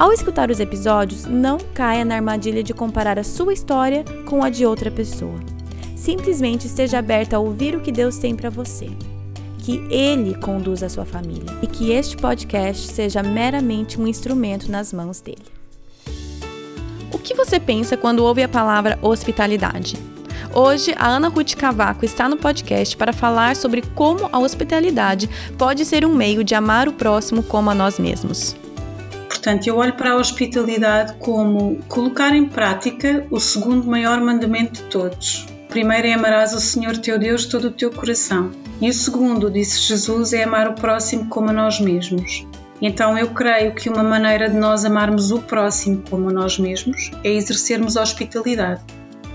[0.00, 4.48] Ao escutar os episódios, não caia na armadilha de comparar a sua história com a
[4.48, 5.38] de outra pessoa.
[5.94, 8.88] Simplesmente esteja aberta a ouvir o que Deus tem para você.
[9.58, 14.90] Que Ele conduza a sua família e que este podcast seja meramente um instrumento nas
[14.90, 15.44] mãos dele.
[17.12, 19.98] O que você pensa quando ouve a palavra hospitalidade?
[20.54, 25.84] Hoje, a Ana Ruth Cavaco está no podcast para falar sobre como a hospitalidade pode
[25.84, 28.56] ser um meio de amar o próximo como a nós mesmos.
[29.40, 34.90] Portanto, eu olho para a hospitalidade como colocar em prática o segundo maior mandamento de
[34.90, 35.46] todos.
[35.64, 38.50] O primeiro é amarás o Senhor teu Deus todo o teu coração.
[38.82, 42.46] E o segundo, disse Jesus, é amar o próximo como a nós mesmos.
[42.82, 47.10] Então eu creio que uma maneira de nós amarmos o próximo como a nós mesmos
[47.24, 48.82] é exercermos a hospitalidade.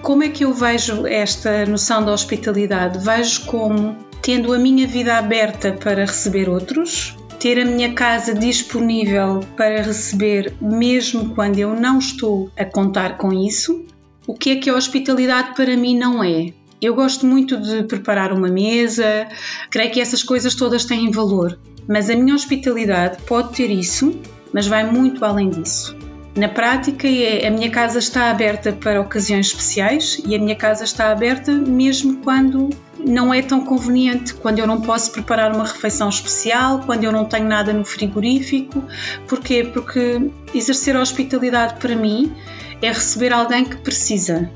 [0.04, 3.04] Como é que eu vejo esta noção da hospitalidade?
[3.04, 9.40] Vejo como tendo a minha vida aberta para receber outros, ter a minha casa disponível
[9.56, 13.86] para receber, mesmo quando eu não estou a contar com isso.
[14.26, 16.52] O que é que a hospitalidade para mim não é?
[16.82, 19.28] Eu gosto muito de preparar uma mesa,
[19.70, 24.20] creio que essas coisas todas têm valor, mas a minha hospitalidade pode ter isso,
[24.52, 25.96] mas vai muito além disso.
[26.36, 30.84] Na prática, é, a minha casa está aberta para ocasiões especiais e a minha casa
[30.84, 36.10] está aberta mesmo quando não é tão conveniente, quando eu não posso preparar uma refeição
[36.10, 38.84] especial, quando eu não tenho nada no frigorífico.
[39.28, 39.64] Porquê?
[39.64, 42.34] Porque exercer a hospitalidade para mim
[42.82, 44.50] é receber alguém que precisa.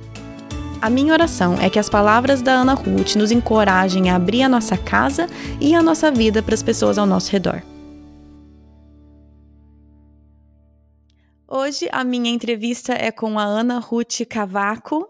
[0.82, 4.50] A minha oração é que as palavras da Ana Ruth nos encorajem a abrir a
[4.50, 5.28] nossa casa
[5.60, 7.62] e a nossa vida para as pessoas ao nosso redor.
[11.52, 15.10] Hoje a minha entrevista é com a Ana Ruth Cavaco.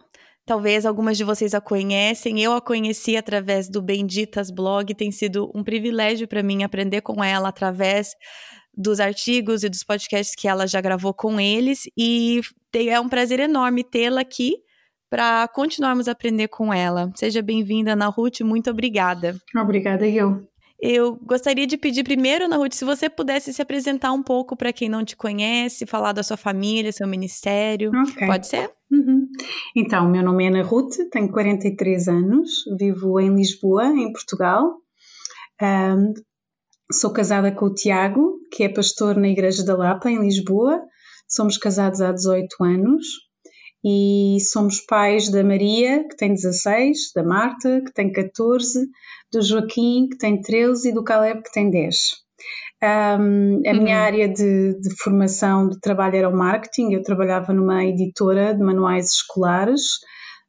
[0.50, 2.42] Talvez algumas de vocês a conhecem.
[2.42, 4.96] Eu a conheci através do Benditas Blog.
[4.96, 8.16] Tem sido um privilégio para mim aprender com ela através
[8.76, 11.84] dos artigos e dos podcasts que ela já gravou com eles.
[11.96, 12.42] E
[12.74, 14.56] é um prazer enorme tê-la aqui
[15.08, 17.12] para continuarmos a aprender com ela.
[17.14, 18.42] Seja bem-vinda, Ana Ruth.
[18.42, 19.40] Muito obrigada.
[19.56, 20.49] Obrigada, eu.
[20.82, 24.72] Eu gostaria de pedir primeiro, Ana Ruth, se você pudesse se apresentar um pouco para
[24.72, 27.92] quem não te conhece, falar da sua família, seu ministério.
[28.12, 28.28] Okay.
[28.28, 28.72] Pode ser?
[28.90, 29.28] Uhum.
[29.76, 34.78] Então, meu nome é Ana Ruth, tenho 43 anos, vivo em Lisboa, em Portugal.
[35.62, 36.14] Um,
[36.92, 40.82] sou casada com o Tiago, que é pastor na Igreja da Lapa, em Lisboa.
[41.28, 43.06] Somos casados há 18 anos
[43.84, 48.88] e somos pais da Maria, que tem 16, da Marta, que tem 14,
[49.32, 51.96] do Joaquim, que tem 13, e do Caleb, que tem 10.
[52.82, 53.84] Um, a uhum.
[53.84, 58.64] minha área de, de, formação de trabalho era o marketing, eu trabalhava numa editora de
[58.64, 59.82] manuais escolares,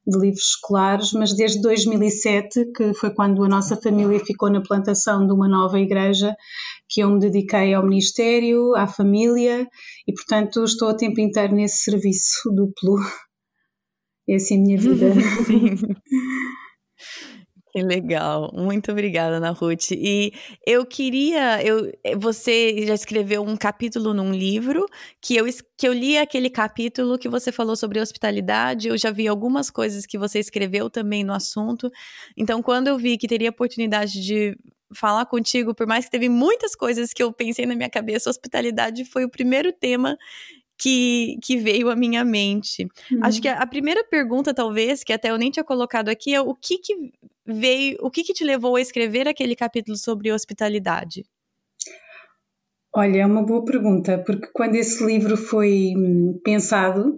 [0.06, 5.26] de livros escolares, mas desde 2007, que foi quando a nossa família ficou na plantação
[5.26, 6.36] de uma nova igreja,
[6.88, 9.66] que eu me dediquei ao ministério, à família
[10.06, 12.96] e, portanto, estou a tempo inteiro nesse serviço duplo.
[14.28, 15.12] É assim a minha vida.
[15.44, 15.76] Sim.
[17.72, 19.92] Que legal, muito obrigada, Ana Ruth.
[19.92, 20.32] E
[20.66, 24.86] eu queria, eu, você já escreveu um capítulo num livro
[25.20, 25.44] que eu,
[25.76, 28.88] que eu li aquele capítulo que você falou sobre hospitalidade.
[28.88, 31.88] Eu já vi algumas coisas que você escreveu também no assunto.
[32.36, 34.56] Então, quando eu vi que teria oportunidade de
[34.92, 39.04] falar contigo, por mais que teve muitas coisas que eu pensei na minha cabeça, hospitalidade
[39.04, 40.18] foi o primeiro tema
[40.80, 42.88] que, que veio à minha mente.
[43.12, 43.20] Uhum.
[43.22, 46.40] Acho que a, a, primeira pergunta, talvez, que até eu nem tinha colocado aqui, é
[46.40, 47.12] o que, que
[47.46, 51.24] veio, o que, que te levou a escrever aquele capítulo sobre hospitalidade?
[52.92, 57.14] Olha, é uma boa pergunta, porque quando esse livro foi hum, pensado,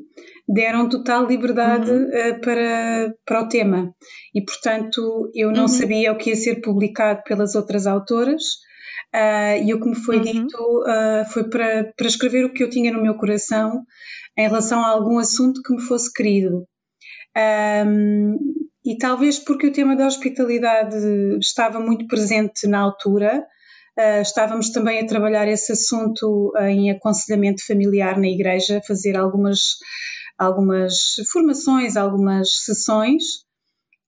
[0.46, 2.08] deram total liberdade uhum.
[2.08, 3.94] uh, para, para o tema.
[4.34, 5.68] E, portanto, eu não uhum.
[5.68, 8.42] sabia o que ia ser publicado pelas outras autoras,
[9.14, 10.22] Uh, e o que me foi uhum.
[10.22, 13.84] dito uh, foi para, para escrever o que eu tinha no meu coração
[14.38, 16.66] em relação a algum assunto que me fosse querido.
[17.86, 18.38] Um,
[18.84, 20.96] e talvez porque o tema da hospitalidade
[21.38, 23.46] estava muito presente na altura,
[23.98, 29.76] uh, estávamos também a trabalhar esse assunto em aconselhamento familiar na igreja, fazer algumas,
[30.38, 30.94] algumas
[31.30, 33.22] formações, algumas sessões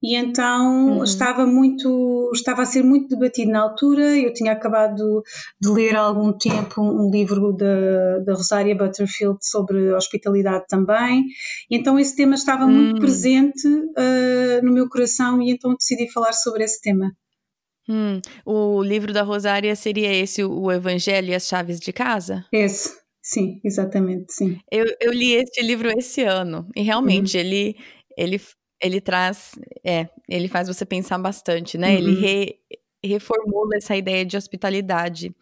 [0.05, 1.05] e então uhum.
[1.05, 5.23] estava muito estava a ser muito debatido na altura eu tinha acabado
[5.59, 11.25] de ler há algum tempo um, livro da, da Rosária Butterfield sobre hospitalidade também
[11.71, 13.01] e então esse tema estava muito hum.
[13.01, 17.11] presente uh, no meu coração e então decidi falar sobre esse tema
[17.89, 18.21] hum.
[18.45, 23.59] o livro da Rosária seria esse o Evangelho e as Chaves de Casa esse Sim,
[23.65, 24.59] exatamente, sim.
[24.71, 27.43] Eu, eu li este livro esse ano e realmente uhum.
[27.43, 27.77] ele,
[28.19, 28.39] ele
[28.81, 29.53] ele traz,
[29.85, 31.91] é, ele faz você pensar bastante, né?
[31.91, 31.95] Uhum.
[31.95, 32.59] Ele re,
[33.03, 35.35] reformula essa ideia de hospitalidade.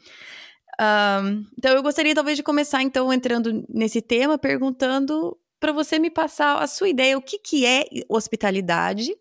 [0.81, 6.11] Um, então eu gostaria talvez de começar então entrando nesse tema perguntando para você me
[6.11, 9.13] passar a sua ideia, o que que é hospitalidade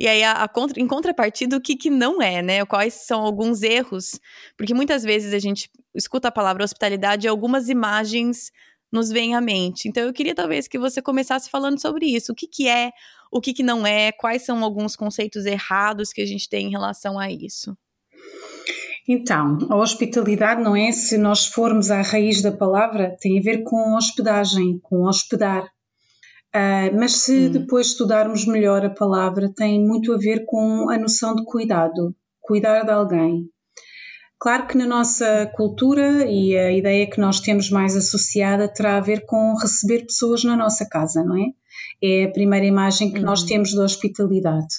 [0.00, 2.64] e aí, a, a contra, em contrapartida, o que, que não é, né?
[2.64, 4.18] Quais são alguns erros?
[4.56, 8.50] Porque muitas vezes a gente escuta a palavra hospitalidade e algumas imagens
[8.90, 9.88] nos vêm à mente.
[9.88, 12.32] Então, eu queria talvez que você começasse falando sobre isso.
[12.32, 12.92] O que, que é
[13.30, 16.70] o que, que não é, quais são alguns conceitos errados que a gente tem em
[16.70, 17.76] relação a isso?
[19.08, 23.62] Então, a hospitalidade não é, se nós formos à raiz da palavra, tem a ver
[23.62, 25.64] com hospedagem, com hospedar.
[26.54, 27.50] Uh, mas se hum.
[27.50, 32.82] depois estudarmos melhor a palavra, tem muito a ver com a noção de cuidado, cuidar
[32.84, 33.48] de alguém.
[34.38, 39.00] Claro que na nossa cultura e a ideia que nós temos mais associada terá a
[39.00, 41.46] ver com receber pessoas na nossa casa, não é?
[42.02, 43.26] É a primeira imagem que uhum.
[43.26, 44.76] nós temos da hospitalidade.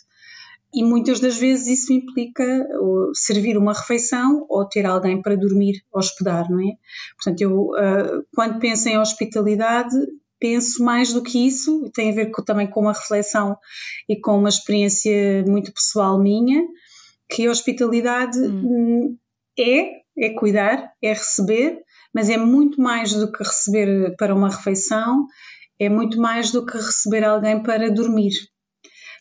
[0.73, 2.67] E muitas das vezes isso implica
[3.13, 6.73] servir uma refeição ou ter alguém para dormir, hospedar, não é?
[7.17, 9.95] Portanto, eu, ah, quando penso em hospitalidade,
[10.39, 13.57] penso mais do que isso, tem a ver com, também com uma reflexão
[14.07, 16.65] e com uma experiência muito pessoal minha,
[17.29, 19.17] que a hospitalidade hum.
[19.59, 21.81] é, é cuidar, é receber,
[22.13, 25.27] mas é muito mais do que receber para uma refeição,
[25.81, 28.33] é muito mais do que receber alguém para dormir.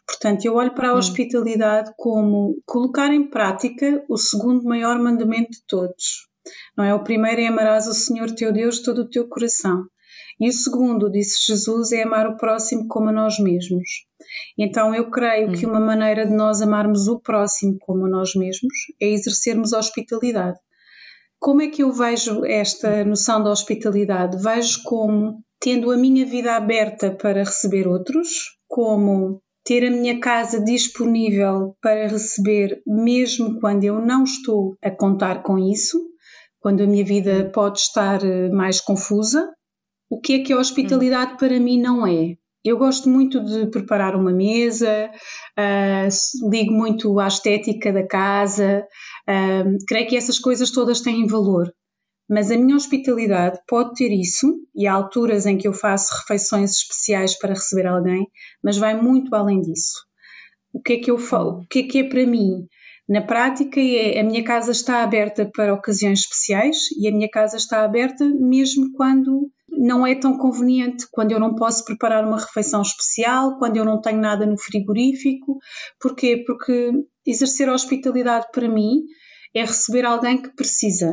[0.06, 0.98] Portanto, eu olho para a hum.
[0.98, 6.28] hospitalidade como colocar em prática o segundo maior mandamento de todos.
[6.76, 6.92] Não é?
[6.92, 9.86] O primeiro é amarás o Senhor teu Deus de todo o teu coração.
[10.38, 13.88] E o segundo, disse Jesus, é amar o próximo como a nós mesmos.
[14.58, 15.70] Então eu creio que hum.
[15.70, 20.58] uma maneira de nós amarmos o próximo como a nós mesmos é exercermos a hospitalidade.
[21.38, 24.36] Como é que eu vejo esta noção da hospitalidade?
[24.42, 30.62] Vejo como tendo a minha vida aberta para receber outros, como ter a minha casa
[30.64, 36.00] disponível para receber, mesmo quando eu não estou a contar com isso,
[36.60, 39.48] quando a minha vida pode estar eh, mais confusa.
[40.10, 42.34] O que é que a hospitalidade para mim não é?
[42.64, 45.10] Eu gosto muito de preparar uma mesa,
[45.58, 48.84] uh, ligo muito à estética da casa,
[49.26, 51.72] uh, creio que essas coisas todas têm valor.
[52.30, 56.70] Mas a minha hospitalidade pode ter isso, e há alturas em que eu faço refeições
[56.76, 58.24] especiais para receber alguém,
[58.62, 60.06] mas vai muito além disso.
[60.72, 61.62] O que é que eu falo?
[61.62, 62.68] O que é que é para mim?
[63.08, 67.56] Na prática, é, a minha casa está aberta para ocasiões especiais e a minha casa
[67.56, 72.82] está aberta mesmo quando não é tão conveniente, quando eu não posso preparar uma refeição
[72.82, 75.58] especial, quando eu não tenho nada no frigorífico.
[76.00, 76.44] Porquê?
[76.46, 76.92] Porque
[77.26, 79.02] exercer a hospitalidade para mim
[79.52, 81.12] é receber alguém que precisa,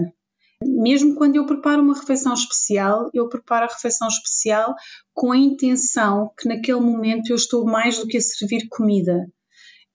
[0.63, 4.75] mesmo quando eu preparo uma refeição especial, eu preparo a refeição especial
[5.13, 9.27] com a intenção que naquele momento eu estou mais do que a servir comida.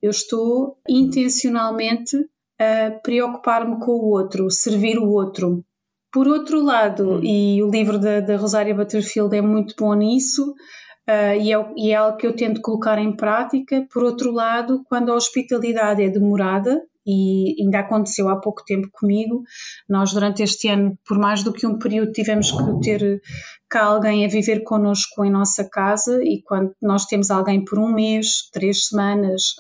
[0.01, 2.17] Eu estou intencionalmente
[2.59, 5.65] a preocupar-me com o outro, servir o outro.
[6.13, 7.21] Por outro lado, hum.
[7.23, 10.55] e o livro da, da Rosária Butterfield é muito bom nisso,
[11.03, 13.85] Uh, e, é, e, é, algo que eu tento colocar em prática.
[13.93, 19.43] Por outro lado, quando a hospitalidade é demorada, e ainda aconteceu há pouco tempo comigo.
[19.89, 23.21] Nós, durante este ano, por mais do que um período, tivemos que ter
[23.69, 27.93] cá alguém a viver connosco em nossa casa, e quando nós temos alguém por um
[27.93, 29.55] mês, três semanas,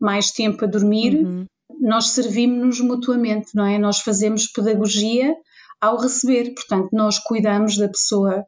[0.00, 1.46] mais tempo a dormir, uhum.
[1.80, 3.78] nós servimos-nos mutuamente, não é?
[3.78, 5.34] Nós fazemos pedagogia
[5.80, 8.44] ao receber, portanto, nós cuidamos da pessoa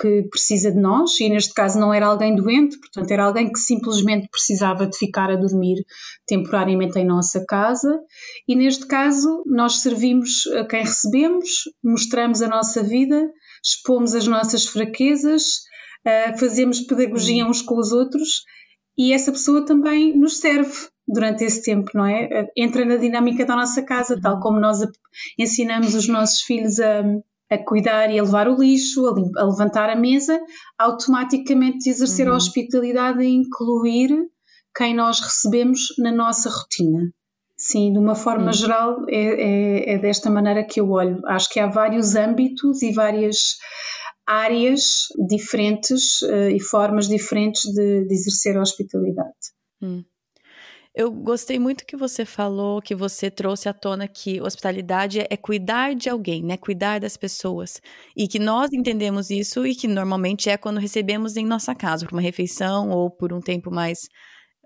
[0.00, 3.58] que precisa de nós, e neste caso não era alguém doente, portanto, era alguém que
[3.58, 5.84] simplesmente precisava de ficar a dormir
[6.26, 8.00] temporariamente em nossa casa,
[8.48, 11.48] e neste caso nós servimos a quem recebemos,
[11.84, 13.30] mostramos a nossa vida,
[13.62, 15.42] expomos as nossas fraquezas,
[16.06, 18.42] uh, fazemos pedagogia uns com os outros,
[18.96, 20.72] e essa pessoa também nos serve
[21.06, 22.46] durante esse tempo, não é?
[22.56, 24.78] Entra na dinâmica da nossa casa, tal como nós
[25.38, 27.02] ensinamos os nossos filhos a
[27.52, 30.40] a cuidar e a levar o lixo, a, a levantar a mesa,
[30.78, 32.34] automaticamente exercer uhum.
[32.34, 34.10] a hospitalidade e incluir
[34.74, 37.12] quem nós recebemos na nossa rotina.
[37.56, 38.52] Sim, de uma forma uhum.
[38.52, 41.20] geral, é, é, é desta maneira que eu olho.
[41.26, 43.58] Acho que há vários âmbitos e várias
[44.26, 49.32] áreas diferentes uh, e formas diferentes de, de exercer a hospitalidade.
[49.80, 50.02] Hum.
[50.94, 55.94] Eu gostei muito que você falou, que você trouxe à tona que hospitalidade é cuidar
[55.94, 56.58] de alguém, né?
[56.58, 57.80] Cuidar das pessoas.
[58.14, 62.14] E que nós entendemos isso e que normalmente é quando recebemos em nossa casa, por
[62.14, 64.06] uma refeição ou por um tempo mais,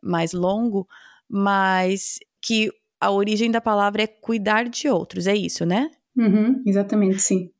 [0.02, 0.88] mais longo,
[1.30, 5.90] mas que a origem da palavra é cuidar de outros, é isso, né?
[6.16, 7.50] Uhum, exatamente, sim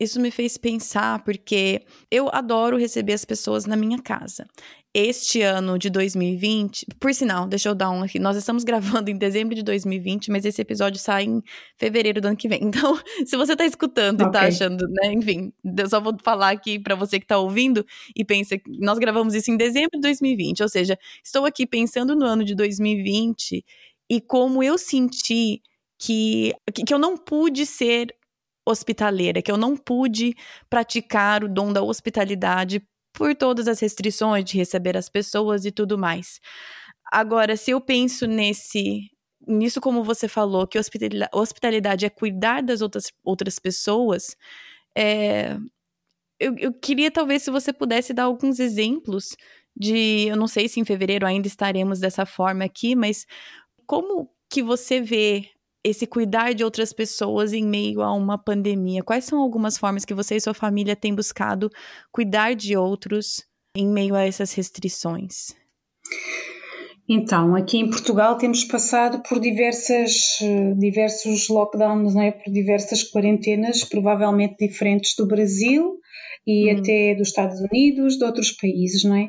[0.00, 4.46] isso me fez pensar porque eu adoro receber as pessoas na minha casa.
[4.94, 8.18] Este ano de 2020, por sinal, deixa eu dar um aqui.
[8.18, 11.42] Nós estamos gravando em dezembro de 2020, mas esse episódio sai em
[11.76, 12.60] fevereiro do ano que vem.
[12.76, 14.28] Então, se você tá escutando okay.
[14.28, 17.84] e tá achando, né, enfim, eu só vou falar aqui para você que tá ouvindo
[18.14, 22.16] e pensa que nós gravamos isso em dezembro de 2020, ou seja, estou aqui pensando
[22.16, 23.64] no ano de 2020
[24.08, 25.60] e como eu senti
[25.98, 26.54] que,
[26.86, 28.14] que eu não pude ser
[28.66, 30.34] hospitaleira, que eu não pude
[30.68, 32.82] praticar o dom da hospitalidade
[33.12, 36.40] por todas as restrições de receber as pessoas e tudo mais.
[37.10, 39.10] Agora, se eu penso nesse
[39.46, 40.78] nisso como você falou, que
[41.32, 44.36] hospitalidade é cuidar das outras, outras pessoas,
[44.96, 45.56] é,
[46.40, 49.36] eu, eu queria talvez se você pudesse dar alguns exemplos
[49.76, 53.24] de, eu não sei se em fevereiro ainda estaremos dessa forma aqui, mas
[53.86, 55.50] como que você vê
[55.86, 59.02] esse cuidar de outras pessoas em meio a uma pandemia?
[59.02, 61.70] Quais são algumas formas que você e sua família têm buscado
[62.12, 65.54] cuidar de outros em meio a essas restrições?
[67.08, 70.38] Então, aqui em Portugal temos passado por diversas,
[70.76, 72.32] diversos lockdowns, não é?
[72.32, 76.00] por diversas quarentenas, provavelmente diferentes do Brasil
[76.44, 76.80] e uhum.
[76.80, 79.24] até dos Estados Unidos, de outros países, não é?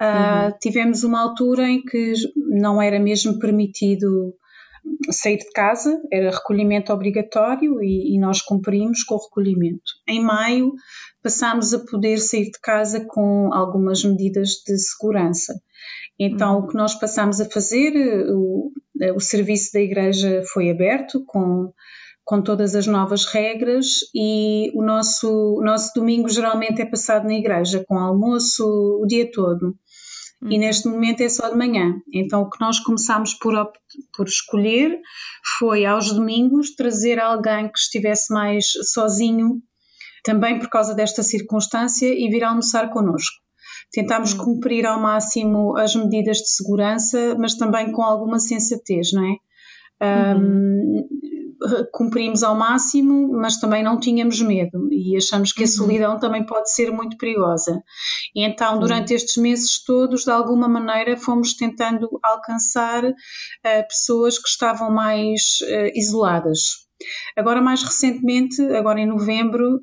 [0.00, 0.58] Uh, uhum.
[0.60, 4.34] Tivemos uma altura em que não era mesmo permitido
[5.10, 9.82] sair de casa, era recolhimento obrigatório e, e, nós cumprimos com o recolhimento.
[10.08, 10.72] Em maio
[11.22, 15.54] passámos a poder sair de casa com algumas medidas de segurança.
[16.18, 17.94] Então, o que nós passámos a fazer,
[18.30, 18.70] o,
[19.14, 21.72] o serviço da igreja foi aberto com,
[22.24, 27.34] com todas as novas regras e o nosso, o nosso domingo geralmente é passado na
[27.34, 28.64] igreja, com almoço
[29.02, 29.74] o dia todo
[30.48, 32.00] e neste momento é só de manhã.
[32.12, 33.54] Então o que nós começámos por,
[34.16, 34.98] por escolher
[35.58, 39.60] foi aos domingos trazer alguém que estivesse mais sozinho,
[40.24, 43.36] também por causa desta circunstância, e vir almoçar connosco.
[43.92, 44.44] Tentámos uhum.
[44.44, 49.36] cumprir ao máximo as medidas de segurança, mas também com alguma sensatez, não é?
[50.02, 50.38] Uhum.
[50.38, 51.08] Um,
[51.92, 55.72] cumprimos ao máximo, mas também não tínhamos medo e achamos que a uhum.
[55.72, 57.82] solidão também pode ser muito perigosa.
[58.34, 63.12] E então, durante estes meses todos, de alguma maneira, fomos tentando alcançar uh,
[63.88, 66.88] pessoas que estavam mais uh, isoladas.
[67.36, 69.80] Agora, mais recentemente, agora em novembro,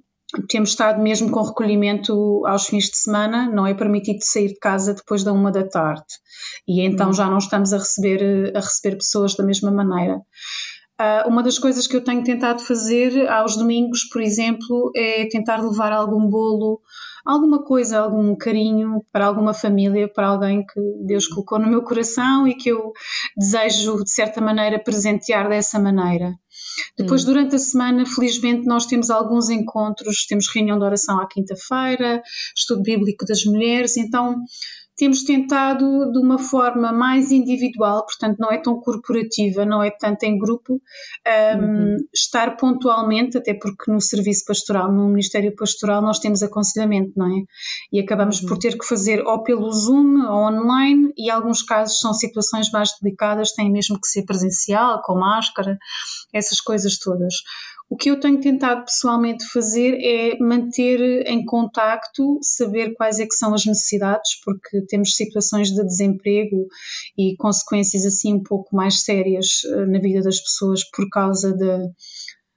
[0.50, 4.94] temos estado mesmo com recolhimento aos fins de semana, não é permitido sair de casa
[4.94, 6.06] depois da uma da tarde.
[6.68, 7.14] E então uhum.
[7.14, 10.22] já não estamos a receber, a receber pessoas da mesma maneira.
[11.00, 15.62] Uh, uma das coisas que eu tenho tentado fazer aos domingos, por exemplo, é tentar
[15.62, 16.82] levar algum bolo,
[17.24, 22.48] alguma coisa, algum carinho para alguma família, para alguém que Deus colocou no meu coração
[22.48, 22.94] e que eu
[23.38, 26.34] desejo, de certa maneira, presentear dessa maneira.
[26.98, 27.28] Depois, hum.
[27.28, 32.22] durante a semana, felizmente, nós temos alguns encontros, temos reunião de oração à quinta-feira,
[32.56, 34.36] estudo bíblico das mulheres, então
[34.98, 40.24] temos tentado de uma forma mais individual, portanto não é tão corporativa, não é tanto
[40.24, 41.98] em grupo, um, uhum.
[42.12, 47.44] estar pontualmente, até porque no serviço pastoral, no Ministério Pastoral, nós temos aconselhamento, não é?
[47.94, 48.48] E acabamos uhum.
[48.48, 52.90] por ter que fazer ou pelo Zoom ou online, e alguns casos são situações mais
[53.00, 55.78] delicadas, têm mesmo que ser presencial, com máscara,
[56.34, 57.36] essas coisas todas.
[57.90, 63.34] O que eu tenho tentado pessoalmente fazer é manter em contacto, saber quais é que
[63.34, 66.68] são as necessidades, porque temos situações de desemprego
[67.18, 71.80] e consequências assim um pouco mais sérias eh, na vida das pessoas por causa da,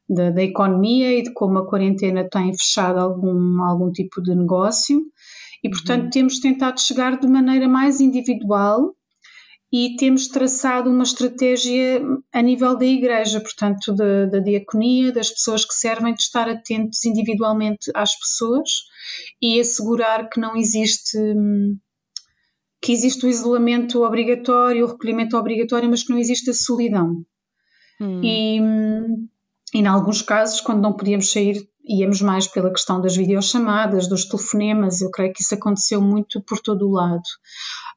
[0.09, 5.01] da, da economia e de como a quarentena tem fechado algum, algum tipo de negócio.
[5.63, 6.11] E, portanto, uhum.
[6.11, 8.97] temos tentado chegar de maneira mais individual
[9.73, 15.65] e temos traçado uma estratégia a nível da igreja, portanto, da, da, diaconia, das pessoas
[15.65, 18.69] que servem, de estar atentos individualmente às pessoas
[19.41, 21.19] e assegurar que não existe
[22.83, 27.23] que existe o isolamento obrigatório, o recolhimento obrigatório, mas que não existe a solidão.
[28.01, 28.23] Hum.
[28.25, 28.59] E,
[29.75, 34.25] e, em alguns casos, quando não podíamos sair íamos mais pela questão das videochamadas, dos
[34.25, 37.23] telefonemas, eu creio que isso aconteceu muito por todo o lado.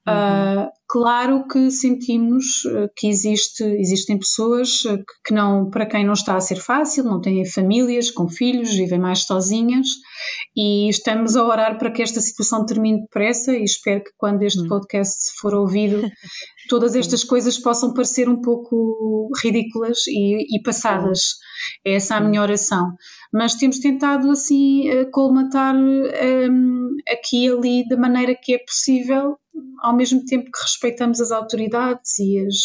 [0.06, 0.64] Uhum.
[0.64, 6.12] Uh, claro que sentimos ah, que existe, existem pessoas ah, que não, para quem não
[6.12, 9.88] está a ser fácil, não têm famílias com filhos, vivem mais sozinhas
[10.56, 14.60] e estamos a orar para que esta situação termine depressa e espero que quando este
[14.60, 14.68] uhum.
[14.68, 16.02] podcast for ouvido
[16.68, 21.38] todas estas coisas possam parecer um pouco ridículas e, e passadas.
[21.86, 22.94] É essa a minha oração.
[23.32, 29.38] Mas temos tentado assim colmatar um, aqui e ali da maneira que é possível
[29.82, 32.56] ao mesmo tempo que respeitamos as autoridades e as,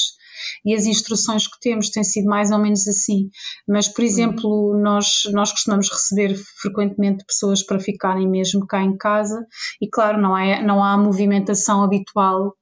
[0.64, 3.30] e as instruções que temos têm sido mais ou menos assim.
[3.66, 9.46] Mas, por exemplo, nós, nós costumamos receber frequentemente pessoas para ficarem mesmo cá em casa
[9.80, 12.54] e, claro, não, é, não há movimentação habitual,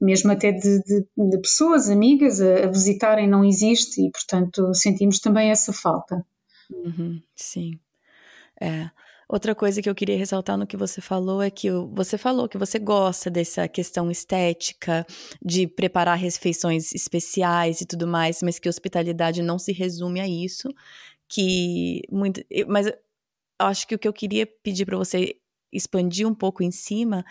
[0.00, 5.20] mesmo até de, de, de pessoas, amigas, a, a, visitarem, não existe e, portanto, sentimos
[5.20, 6.24] também essa falta.
[6.70, 7.78] Uhum, sim.
[8.60, 8.90] É.
[9.32, 12.58] Outra coisa que eu queria ressaltar no que você falou é que você falou que
[12.58, 15.06] você gosta dessa questão estética,
[15.42, 20.68] de preparar refeições especiais e tudo mais, mas que hospitalidade não se resume a isso.
[21.26, 22.94] Que muito, mas eu
[23.58, 25.36] acho que o que eu queria pedir para você
[25.72, 27.24] expandir um pouco em cima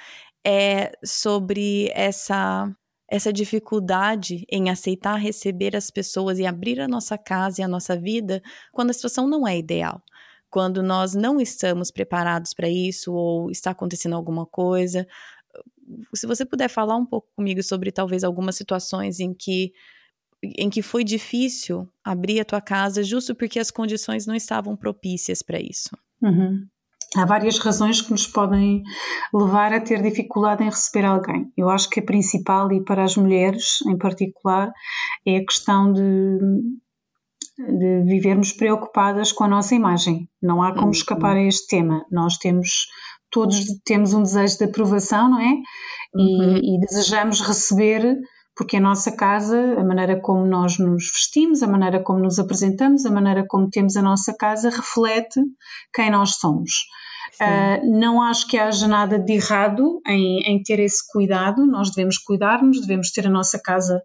[0.44, 2.68] é sobre essa
[3.08, 7.96] essa dificuldade em aceitar receber as pessoas e abrir a nossa casa e a nossa
[7.96, 8.42] vida
[8.72, 10.02] quando a situação não é ideal
[10.52, 15.08] quando nós não estamos preparados para isso ou está acontecendo alguma coisa.
[16.14, 19.72] Se você puder falar um pouco comigo sobre talvez algumas situações em que
[20.44, 25.44] em que foi difícil abrir a tua casa justo porque as condições não estavam propícias
[25.44, 25.90] para isso.
[26.20, 26.66] Uhum.
[27.16, 28.82] Há várias razões que nos podem
[29.34, 31.52] levar a ter dificuldade em receber alguém.
[31.56, 34.72] Eu acho que a principal, e para as mulheres em particular,
[35.26, 36.40] é a questão de
[37.58, 40.30] de vivermos preocupadas com a nossa imagem.
[40.42, 40.92] Não há como uhum.
[40.92, 42.06] escapar a este tema.
[42.12, 42.88] Nós temos
[43.32, 45.54] todos temos um desejo de aprovação, não é?
[46.16, 46.58] E, uhum.
[46.58, 48.20] e, desejamos receber,
[48.56, 53.06] porque a nossa casa, a maneira como nós nos vestimos, a maneira como nos apresentamos,
[53.06, 55.40] a maneira como temos a nossa casa reflete
[55.94, 56.72] quem nós somos.
[57.40, 62.18] Uh, não acho que haja nada de errado em, em ter esse cuidado, nós devemos
[62.18, 64.04] cuidar-nos, devemos ter a nossa casa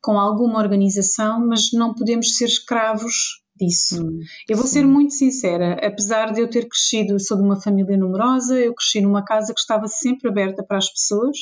[0.00, 4.02] com alguma organização, mas não podemos ser escravos disso.
[4.02, 4.74] Hum, eu vou sim.
[4.74, 9.00] ser muito sincera, apesar de eu ter crescido, sou de uma família numerosa, eu cresci
[9.00, 11.36] numa casa que estava sempre aberta para as pessoas.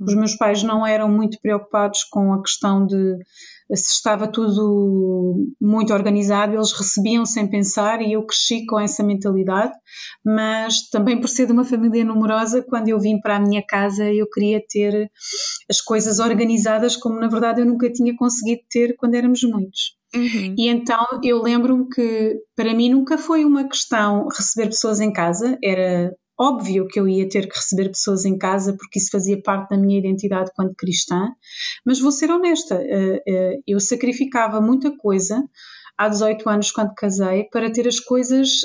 [0.00, 0.04] Hum.
[0.06, 3.18] Os meus pais não eram muito preocupados com a questão de
[3.76, 9.74] se estava tudo muito organizado, eles recebiam sem pensar e eu cresci com essa mentalidade,
[10.24, 14.10] mas também por ser de uma família numerosa, quando eu vim para a minha casa,
[14.10, 15.10] eu queria ter
[15.68, 19.97] as coisas organizadas como na verdade eu nunca tinha conseguido ter quando éramos muitos.
[20.14, 20.54] Uhum.
[20.56, 25.58] E então eu lembro-me que para mim nunca foi uma questão receber pessoas em casa,
[25.62, 29.70] era Óbvio que eu ia ter que receber pessoas em casa porque isso fazia parte
[29.70, 31.32] da minha identidade quando cristã,
[31.84, 35.42] mas vou ser honesta, eh, eh, eu sacrificava muita coisa
[35.96, 38.60] há 18 anos quando casei para ter as coisas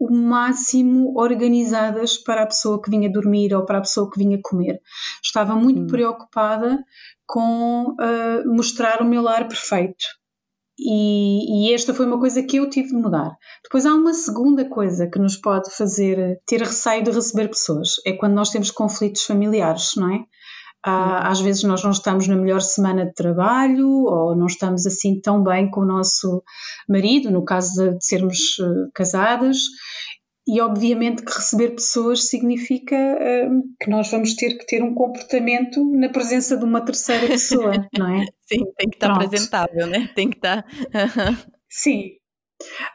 [0.00, 4.40] o máximo organizadas para a pessoa que vinha dormir ou para a pessoa que vinha
[4.42, 4.80] comer.
[5.22, 5.86] Estava muito hum.
[5.86, 6.84] preocupada
[7.24, 10.04] com uh, mostrar o meu lar perfeito.
[10.78, 13.36] E, e, esta foi uma coisa que eu tive de mudar.
[13.62, 17.96] Depois há uma segunda coisa que nos pode fazer ter receio de receber pessoas.
[18.06, 20.24] É quando nós temos conflitos familiares, não é?
[20.84, 25.20] Ah, às vezes nós não estamos na melhor semana de trabalho ou não estamos assim
[25.20, 26.42] tão bem com o nosso
[26.88, 29.58] marido, no caso de sermos uh, casadas,
[30.46, 35.84] e obviamente que receber pessoas significa uh, que nós vamos ter que ter um comportamento
[35.92, 38.26] na presença de uma terceira pessoa, não é?
[38.42, 39.24] Sim, tem que estar Pronto.
[39.24, 40.10] apresentável, né?
[40.14, 40.64] Tem que estar.
[41.70, 42.10] Sim.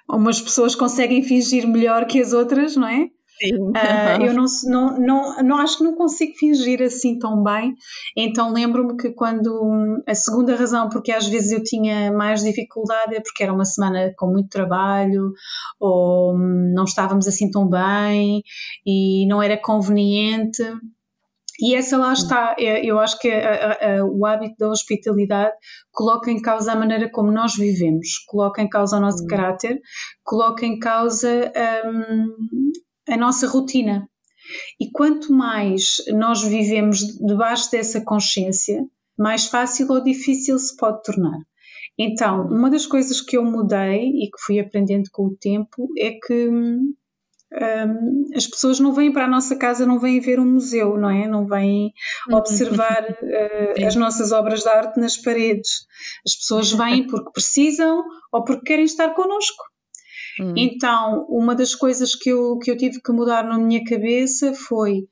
[0.09, 3.09] Umas pessoas conseguem fingir melhor que as outras, não é?
[3.43, 7.75] Uh, eu não, não, não, não acho que não consigo fingir assim tão bem.
[8.15, 13.21] Então lembro-me que quando a segunda razão porque às vezes eu tinha mais dificuldade é
[13.21, 15.31] porque era uma semana com muito trabalho
[15.79, 18.41] ou não estávamos assim tão bem
[18.85, 20.63] e não era conveniente.
[21.59, 25.55] E essa lá está, é, eu acho que a, a, o hábito da hospitalidade
[25.91, 29.27] coloca em causa a maneira como nós vivemos, coloca em causa o nosso hum.
[29.27, 29.79] caráter,
[30.23, 31.51] coloca em causa
[31.87, 32.27] um,
[33.09, 34.07] a nossa rotina.
[34.79, 38.85] E quanto mais nós vivemos debaixo dessa consciência,
[39.17, 41.39] mais fácil ou difícil se pode tornar.
[41.97, 46.11] Então, uma das coisas que eu mudei e que fui aprendendo com o tempo é
[46.11, 46.93] que hum,
[48.35, 51.27] as pessoas não vêm para a nossa casa, não vêm ver um museu, não é?
[51.27, 51.93] Não vêm
[52.29, 55.87] observar uh, as nossas obras de arte nas paredes.
[56.25, 59.63] As pessoas vêm porque precisam ou porque querem estar connosco.
[60.39, 60.53] Hum.
[60.55, 65.07] Então, uma das coisas que eu, que eu tive que mudar na minha cabeça foi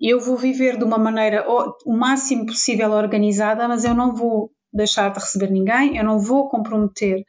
[0.00, 5.10] eu vou viver de uma maneira o máximo possível organizada, mas eu não vou deixar
[5.10, 7.24] de receber ninguém, eu não vou comprometer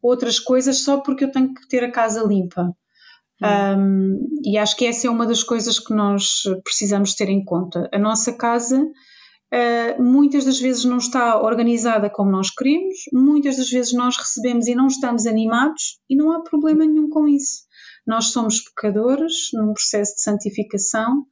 [0.00, 2.72] outras coisas só porque eu tenho que ter a casa limpa.
[3.42, 3.78] Hum.
[3.78, 7.88] Um, e acho que essa é uma das coisas que nós precisamos ter em conta.
[7.92, 8.86] A nossa casa
[9.52, 14.66] uh, muitas das vezes não está organizada como nós queremos, muitas das vezes nós recebemos
[14.66, 17.64] e não estamos animados e não há problema nenhum com isso.
[18.06, 21.24] Nós somos pecadores num processo de santificação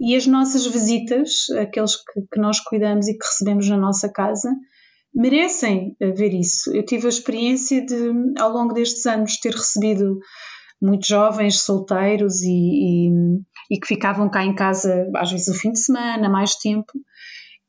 [0.00, 4.50] e as nossas visitas, aqueles que, que nós cuidamos e que recebemos na nossa casa,
[5.14, 6.74] merecem ver isso.
[6.74, 10.18] Eu tive a experiência de, ao longo destes anos, ter recebido
[10.80, 13.10] muitos jovens solteiros e, e,
[13.70, 16.92] e, que ficavam cá em casa às vezes o fim de semana, mais tempo.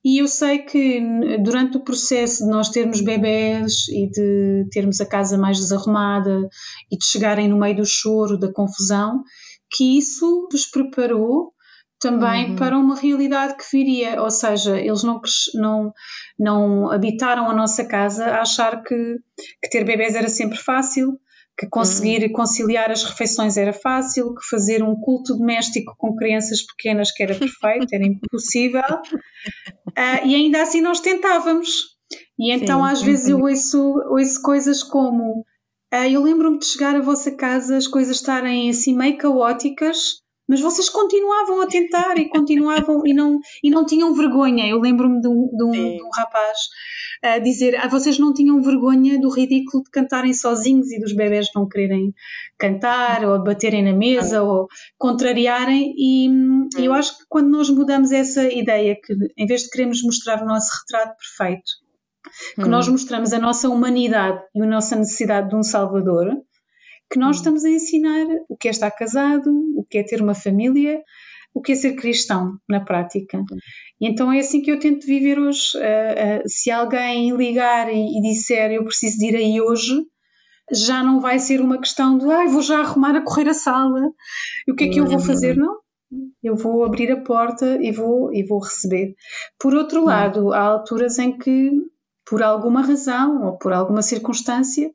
[0.05, 1.01] E eu sei que
[1.41, 6.49] durante o processo de nós termos bebés e de termos a casa mais desarrumada
[6.91, 9.23] e de chegarem no meio do choro, da confusão,
[9.71, 11.53] que isso vos preparou
[12.03, 12.55] também uhum.
[12.57, 15.21] para uma realidade que viria, ou seja, eles não,
[15.55, 15.93] não,
[16.37, 19.17] não habitaram a nossa casa a achar que,
[19.63, 21.17] que ter bebés era sempre fácil,
[21.57, 22.33] que conseguir uhum.
[22.33, 27.35] conciliar as refeições era fácil, que fazer um culto doméstico com crianças pequenas que era
[27.35, 28.81] perfeito, era impossível,
[29.97, 31.93] uh, e ainda assim nós tentávamos.
[32.37, 33.79] E então Sim, às vezes eu ouço,
[34.09, 35.41] ouço coisas como
[35.93, 40.59] uh, eu lembro-me de chegar à vossa casa, as coisas estarem assim meio caóticas, mas
[40.59, 44.67] vocês continuavam a tentar e continuavam e não, e não tinham vergonha.
[44.67, 46.57] Eu lembro-me de, um, de, um, de um, rapaz
[47.23, 51.47] a dizer: ah, vocês não tinham vergonha do ridículo de cantarem sozinhos e dos bebés
[51.55, 52.13] não quererem
[52.57, 54.43] cantar ou baterem na mesa ah.
[54.43, 55.93] ou contrariarem.
[55.97, 56.27] E
[56.77, 56.95] eu hum.
[56.95, 60.69] acho que quando nós mudamos essa ideia, que em vez de queremos mostrar o nosso
[60.81, 61.71] retrato perfeito,
[62.55, 62.69] que hum.
[62.69, 66.35] nós mostramos a nossa humanidade e a nossa necessidade de um Salvador,
[67.13, 67.39] que nós hum.
[67.39, 70.99] estamos a ensinar o que é estar casado, o que é ter uma família,
[71.53, 73.37] o que é ser cristão na prática.
[73.37, 73.45] Hum.
[74.01, 75.77] E então é assim que eu tento viver hoje.
[75.77, 80.03] Uh, uh, se alguém ligar e, e, disser eu preciso de ir aí hoje,
[80.71, 84.01] já não vai ser uma questão de ah, vou já arrumar a correr a sala.
[84.67, 85.55] E o que é que eu vou fazer?
[85.55, 85.77] Não.
[86.41, 89.13] Eu vou abrir a porta e vou, e vou receber.
[89.59, 91.71] Por outro lado, há alturas em que,
[92.25, 94.91] por alguma razão ou por alguma circunstância,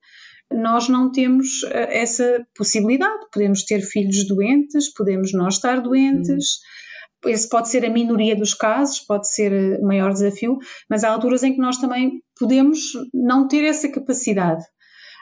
[0.51, 3.27] nós não temos eh, essa possibilidade.
[3.33, 6.59] Podemos ter filhos doentes, podemos nós estar doentes.
[7.25, 10.59] Esse pode ser a minoria dos casos, pode ser eh, o maior desafio,
[10.89, 12.81] mas há alturas em que nós também podemos
[13.13, 14.65] não ter essa capacidade.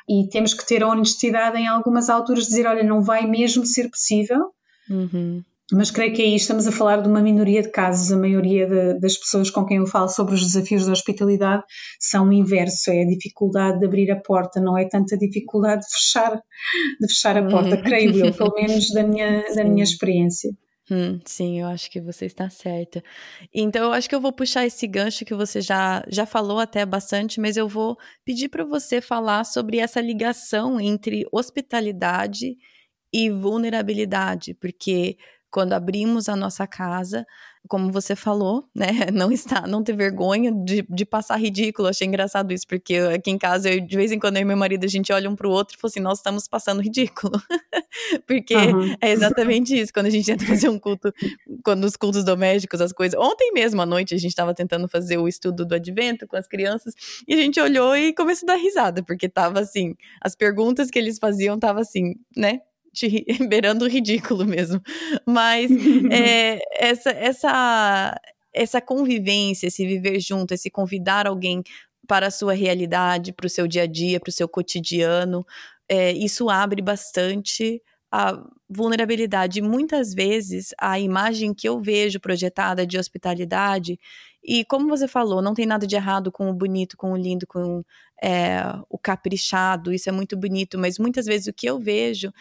[0.08, 3.66] E temos que ter a honestidade em algumas alturas de dizer: olha, não vai mesmo
[3.66, 4.52] ser possível.
[4.88, 5.42] Uhum.
[5.72, 8.12] Mas creio que aí estamos a falar de uma minoria de casos.
[8.12, 11.64] A maioria de, das pessoas com quem eu falo sobre os desafios da hospitalidade
[11.98, 15.92] são o inverso: é a dificuldade de abrir a porta, não é tanta dificuldade de
[15.92, 16.36] fechar,
[17.00, 17.82] de fechar a porta, uhum.
[17.82, 20.52] creio eu, pelo menos da minha, da minha experiência.
[20.88, 23.02] Hum, sim, eu acho que você está certa.
[23.52, 26.86] Então, eu acho que eu vou puxar esse gancho que você já, já falou até
[26.86, 32.56] bastante, mas eu vou pedir para você falar sobre essa ligação entre hospitalidade
[33.12, 35.16] e vulnerabilidade, porque
[35.50, 37.26] quando abrimos a nossa casa,
[37.68, 39.10] como você falou, né?
[39.12, 41.88] Não está, não ter vergonha de, de passar ridículo.
[41.88, 44.56] Achei engraçado isso, porque aqui em casa, eu, de vez em quando, eu e meu
[44.56, 47.40] marido, a gente olha um pro outro e fala assim: nós estamos passando ridículo.
[48.26, 48.94] porque uhum.
[49.00, 49.92] é exatamente isso.
[49.92, 51.12] Quando a gente tenta fazer um culto,
[51.64, 53.18] quando os cultos domésticos, as coisas.
[53.18, 56.46] Ontem mesmo à noite, a gente estava tentando fazer o estudo do advento com as
[56.46, 56.94] crianças
[57.26, 60.98] e a gente olhou e começou a dar risada, porque tava assim, as perguntas que
[60.98, 62.60] eles faziam tava assim, né?
[63.48, 64.80] beirando o ridículo mesmo.
[65.26, 65.70] Mas
[66.10, 68.20] é, essa, essa,
[68.52, 71.62] essa convivência, esse viver junto, esse convidar alguém
[72.06, 75.44] para a sua realidade, para o seu dia a dia, para o seu cotidiano,
[75.88, 79.60] é, isso abre bastante a vulnerabilidade.
[79.60, 83.98] Muitas vezes, a imagem que eu vejo projetada de hospitalidade,
[84.42, 87.46] e como você falou, não tem nada de errado com o bonito, com o lindo,
[87.46, 87.82] com
[88.22, 92.32] é, o caprichado, isso é muito bonito, mas muitas vezes o que eu vejo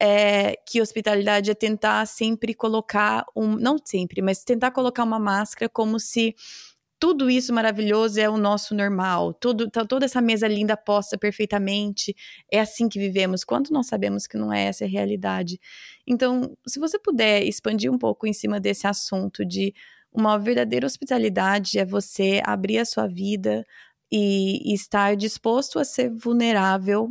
[0.00, 5.68] é, que hospitalidade é tentar sempre colocar um, não sempre, mas tentar colocar uma máscara
[5.68, 6.34] como se
[7.00, 12.14] tudo isso maravilhoso é o nosso normal, tudo, tá, toda essa mesa linda posta perfeitamente,
[12.50, 15.60] é assim que vivemos, quando nós sabemos que não é essa a realidade.
[16.06, 19.72] Então, se você puder expandir um pouco em cima desse assunto de
[20.12, 23.64] uma verdadeira hospitalidade é você abrir a sua vida
[24.10, 27.10] e, e estar disposto a ser vulnerável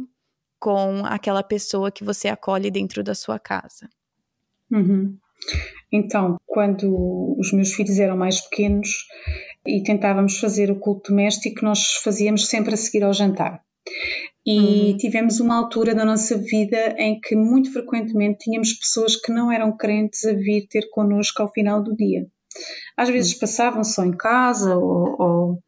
[0.60, 3.90] com aquela pessoa que você acolhe dentro da sua casa.
[4.72, 5.18] Uhum.
[5.92, 9.06] Então, quando os meus filhos eram mais pequenos
[9.66, 13.62] e tentávamos fazer o culto doméstico, nós fazíamos sempre a seguir ao jantar.
[14.46, 14.98] E uhum.
[14.98, 19.76] tivemos uma altura da nossa vida em que muito frequentemente tínhamos pessoas que não eram
[19.76, 22.26] crentes a vir ter connosco ao final do dia.
[22.98, 23.40] Às vezes uhum.
[23.40, 25.60] passavam só em casa ou, ou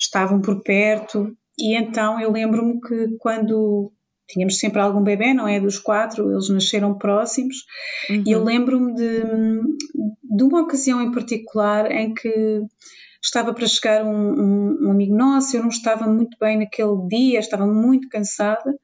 [0.00, 3.92] estavam por perto, e então eu lembro-me que quando
[4.28, 5.58] tínhamos sempre algum bebê, não é?
[5.58, 7.56] Dos quatro, eles nasceram próximos.
[8.10, 8.22] Uhum.
[8.26, 8.44] E eu uhum.
[8.44, 9.22] lembro-me de,
[10.36, 12.62] de uma ocasião em particular em que
[13.22, 17.40] estava para chegar um, um, um, amigo nosso, eu não estava muito bem naquele dia,
[17.40, 18.74] estava muito cansada.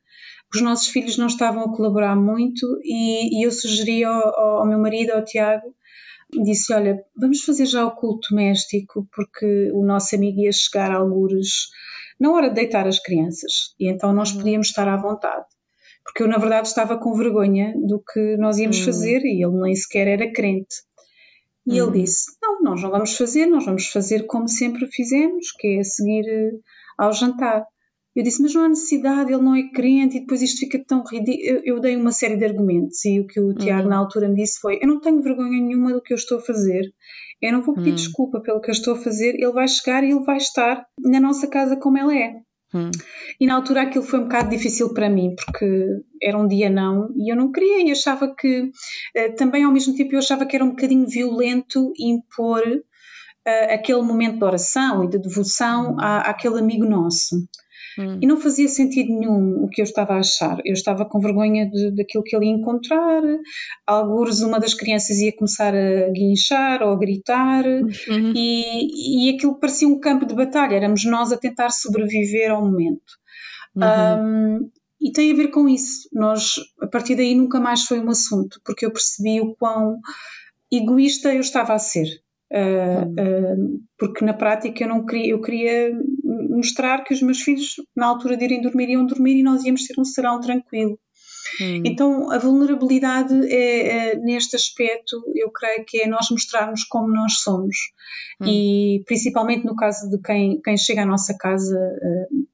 [0.53, 4.79] Os nossos filhos não estavam a colaborar muito e, e eu sugeri ao, ao, meu
[4.79, 5.75] marido, ao Tiago,
[6.43, 10.99] disse: Olha, vamos fazer já o culto doméstico, porque o nosso amigo ia chegar a
[10.99, 11.69] algures
[12.18, 14.38] na hora de deitar as crianças, e então nós uhum.
[14.38, 15.46] podíamos estar à vontade.
[16.05, 18.85] Porque eu, na verdade, estava com vergonha do que nós íamos uhum.
[18.85, 20.77] fazer e ele nem sequer era crente.
[21.66, 21.88] E uhum.
[21.88, 25.83] ele disse: Não, nós não vamos fazer, nós vamos fazer como sempre fizemos, que é
[25.83, 26.53] seguir eh,
[26.98, 27.64] ao jantar.
[28.14, 31.03] Eu disse, mas não há necessidade, ele não é crente e depois isto fica tão
[31.03, 31.62] ridículo.
[31.64, 33.88] Eu, dei uma série de argumentos e o que o Tiago uhum.
[33.88, 36.42] na altura me disse foi: Eu não tenho vergonha nenhuma do que eu estou a
[36.42, 36.92] fazer,
[37.42, 37.96] eu não vou pedir uhum.
[37.96, 41.20] desculpa pelo que eu estou a fazer, ele vai chegar e ele vai estar na
[41.20, 42.35] nossa casa como ela é.
[42.72, 42.90] Uhum.
[43.40, 45.87] E na altura aquilo foi um bocado difícil para mim, porque
[46.20, 48.70] era um dia não e eu não queria e achava que,
[49.14, 54.03] eh, também ao mesmo tempo, eu achava que era um bocadinho violento impor uh, aquele
[54.03, 57.37] momento de oração e de devoção à, àquele amigo nosso.
[57.99, 58.19] Hum.
[58.21, 60.59] E não fazia sentido nenhum o que eu estava a achar.
[60.65, 63.23] Eu estava com vergonha de, daquilo que ele ia encontrar.
[63.87, 68.33] Alguns, uma das crianças ia começar a guinchar ou a gritar, uhum.
[68.35, 70.77] e, e aquilo parecia um campo de batalha.
[70.77, 73.15] Éramos nós a tentar sobreviver ao momento.
[73.77, 74.63] Uhum.
[74.63, 76.09] Um, e tem a ver com isso.
[76.13, 79.99] Nós, a partir daí, nunca mais foi um assunto, porque eu percebi o quão
[80.73, 82.07] egoísta eu estava a ser.
[82.53, 85.93] Uh, uh, porque na prática eu não queria, eu queria
[86.55, 89.87] mostrar que os meus filhos, na altura de irem dormir, iam dormir e nós íamos
[89.87, 90.99] ter um serão tranquilo.
[91.61, 91.83] Hum.
[91.85, 97.40] Então, a vulnerabilidade é, é, neste aspecto, eu creio que é nós mostrarmos como nós
[97.40, 97.77] somos.
[98.40, 98.47] Hum.
[98.47, 102.47] E principalmente no caso de quem, quem chega à nossa casa, uh,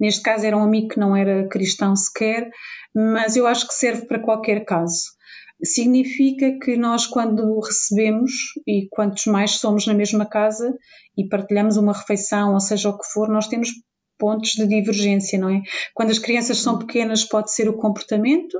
[0.00, 2.50] neste caso era um amigo que não era cristão sequer,
[2.94, 5.17] mas eu acho que serve para qualquer caso
[5.62, 8.32] significa que nós, quando recebemos,
[8.66, 10.76] e quantos mais somos na mesma casa
[11.16, 13.70] e partilhamos uma refeição, ou seja o que for, nós temos
[14.18, 15.62] pontos de divergência, não é?
[15.94, 18.58] Quando as crianças são pequenas, pode ser o comportamento.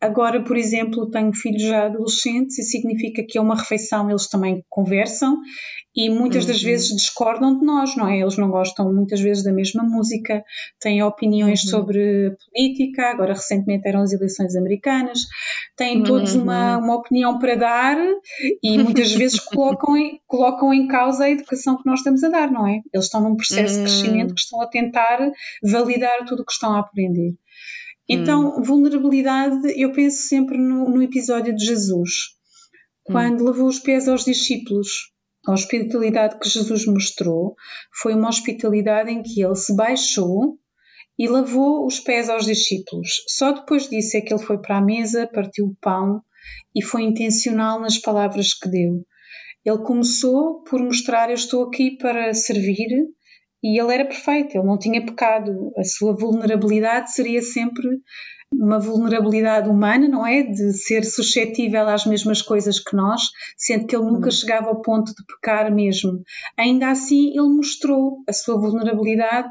[0.00, 4.64] Agora, por exemplo, tenho filhos já adolescentes e significa que é uma refeição, eles também
[4.68, 5.36] conversam
[5.96, 6.66] e muitas das uhum.
[6.66, 8.20] vezes discordam de nós, não é?
[8.20, 10.44] Eles não gostam muitas vezes da mesma música,
[10.80, 11.70] têm opiniões uhum.
[11.70, 15.22] sobre política, agora recentemente eram as eleições americanas,
[15.76, 16.44] têm todos uhum.
[16.44, 17.96] uma, uma opinião para dar
[18.62, 22.52] e muitas vezes colocam em, colocam em causa a educação que nós estamos a dar,
[22.52, 22.80] não é?
[22.94, 25.18] Eles estão num processo de crescimento que estão a tentar
[25.60, 27.34] validar tudo o que estão a aprender.
[28.08, 28.62] Então, hum.
[28.62, 32.10] vulnerabilidade, eu penso sempre no, no episódio de Jesus,
[33.04, 33.46] quando hum.
[33.46, 35.12] levou os pés aos discípulos.
[35.46, 37.54] A hospitalidade que Jesus mostrou
[37.92, 40.58] foi uma hospitalidade em que ele se baixou
[41.18, 43.22] e lavou os pés aos discípulos.
[43.28, 46.22] Só depois disso é que ele foi para a mesa, partiu o pão
[46.74, 49.04] e foi intencional nas palavras que deu.
[49.64, 52.88] Ele começou por mostrar: Eu estou aqui para servir,
[53.62, 55.72] e ele era perfeito, ele não tinha pecado.
[55.76, 57.88] A sua vulnerabilidade seria sempre
[58.50, 60.42] uma vulnerabilidade humana, não é?
[60.42, 63.22] De ser suscetível às mesmas coisas que nós,
[63.56, 64.32] sendo que ele nunca hum.
[64.32, 66.22] chegava ao ponto de pecar mesmo.
[66.56, 69.48] Ainda assim, ele mostrou a sua vulnerabilidade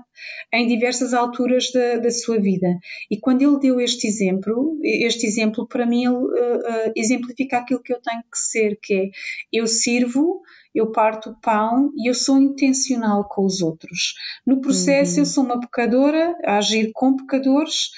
[0.51, 2.67] em diversas alturas da, da sua vida.
[3.09, 7.83] E quando ele deu este exemplo, este exemplo para mim ele, uh, uh, exemplifica aquilo
[7.83, 9.09] que eu tenho que ser, que é
[9.53, 10.41] eu sirvo
[10.77, 14.13] eu parto o pão e eu sou intencional com os outros.
[14.45, 15.19] No processo, uhum.
[15.19, 17.89] eu sou uma pecadora a agir com pecadores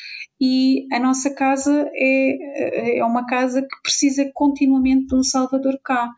[0.42, 6.10] e a nossa casa é, é uma casa que precisa continuamente de um Salvador cá.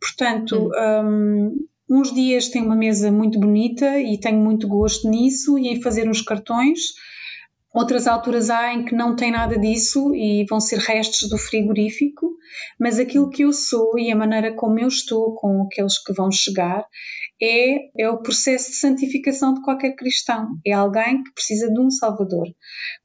[0.00, 1.52] Portanto, uhum.
[1.90, 5.82] um, uns dias tem uma mesa muito bonita e tenho muito gosto nisso e em
[5.82, 6.80] fazer uns cartões.
[7.74, 12.34] Outras alturas há em que não tem nada disso e vão ser restos do frigorífico,
[12.80, 16.32] mas aquilo que eu sou e a maneira como eu estou com aqueles que vão
[16.32, 16.86] chegar
[17.40, 20.48] é, é o processo de santificação de qualquer cristão.
[20.66, 22.48] É alguém que precisa de um Salvador.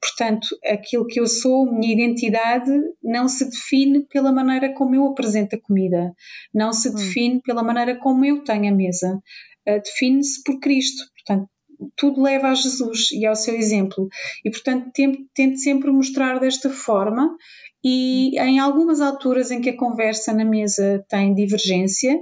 [0.01, 2.71] Portanto, aquilo que eu sou, minha identidade,
[3.03, 6.13] não se define pela maneira como eu apresento a comida,
[6.53, 6.95] não se hum.
[6.95, 9.19] define pela maneira como eu tenho a mesa.
[9.67, 11.03] Uh, define-se por Cristo.
[11.13, 11.49] Portanto,
[11.95, 14.07] tudo leva a Jesus e ao seu exemplo.
[14.43, 14.91] E, portanto,
[15.33, 17.35] tento sempre mostrar desta forma.
[17.83, 22.17] E em algumas alturas em que a conversa na mesa tem divergência,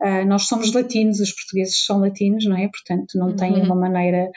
[0.00, 2.68] Uh, nós somos latinos, os portugueses são latinos, não é?
[2.68, 3.64] Portanto, não têm uhum.
[3.64, 4.30] uma maneira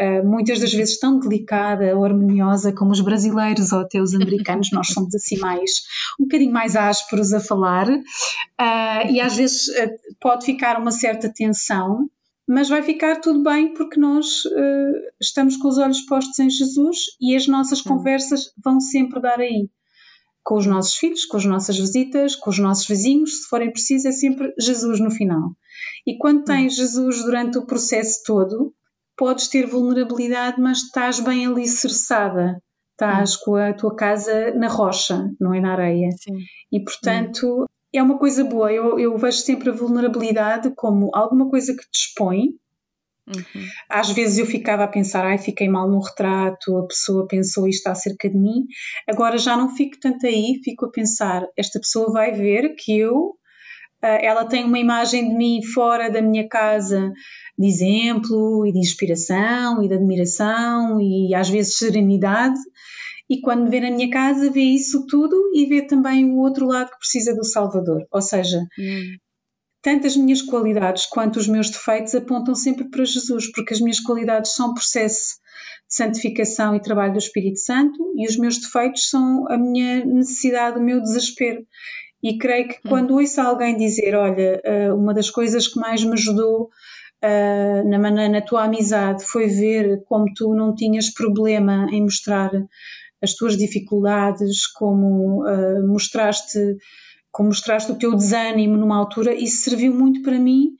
[0.00, 4.72] uh, muitas das vezes tão delicada ou harmoniosa como os brasileiros ou até os americanos.
[4.72, 5.70] nós somos assim mais,
[6.18, 9.66] um bocadinho mais ásperos a falar uh, e às vezes
[10.20, 12.10] pode ficar uma certa tensão,
[12.46, 14.42] mas vai ficar tudo bem porque nós
[15.20, 19.68] estamos com os olhos postos em Jesus e as nossas conversas vão sempre dar aí
[20.44, 24.04] com os nossos filhos, com as nossas visitas, com os nossos vizinhos, se forem precisos,
[24.04, 25.56] é sempre Jesus no final.
[26.06, 28.74] E quando tens Jesus durante o processo todo,
[29.16, 32.62] podes ter vulnerabilidade, mas estás bem alicerçada.
[32.92, 36.10] Estás com a tua casa na rocha, não é na areia.
[36.12, 36.36] Sim.
[36.70, 38.72] E portanto, é uma coisa boa.
[38.72, 42.54] Eu, eu vejo sempre a vulnerabilidade como alguma coisa que te expõe,
[43.26, 43.64] Uhum.
[43.88, 47.86] Às vezes eu ficava a pensar, ai, fiquei mal no retrato, a pessoa pensou isto
[47.86, 48.66] acerca de mim.
[49.08, 53.34] Agora já não fico tanto aí, fico a pensar, esta pessoa vai ver que eu,
[54.02, 57.12] eh, ela tem uma imagem de mim fora da minha casa
[57.58, 62.58] de exemplo e de inspiração e de admiração e às vezes serenidade.
[63.28, 66.66] E quando me vê na minha casa, vê isso tudo e vê também o outro
[66.66, 68.06] lado que precisa do Salvador.
[68.10, 69.16] Ou seja, uhum
[69.84, 74.00] tanto as minhas qualidades quanto os meus defeitos apontam sempre para Jesus, porque as minhas
[74.00, 75.34] qualidades são processo
[75.86, 80.78] de santificação e trabalho do Espírito Santo e os meus defeitos são a minha necessidade,
[80.78, 81.66] o meu desespero.
[82.22, 83.18] E creio que quando hum.
[83.18, 86.70] ouço alguém dizer, olha, eh, uma das coisas que mais me ajudou
[87.22, 92.50] uh, na, na tua amizade foi ver como tu não tinhas problema em mostrar
[93.22, 96.76] as tuas dificuldades, como uh, mostraste
[97.30, 100.76] como mostraste o teu desânimo numa altura, isso serviu muito para mim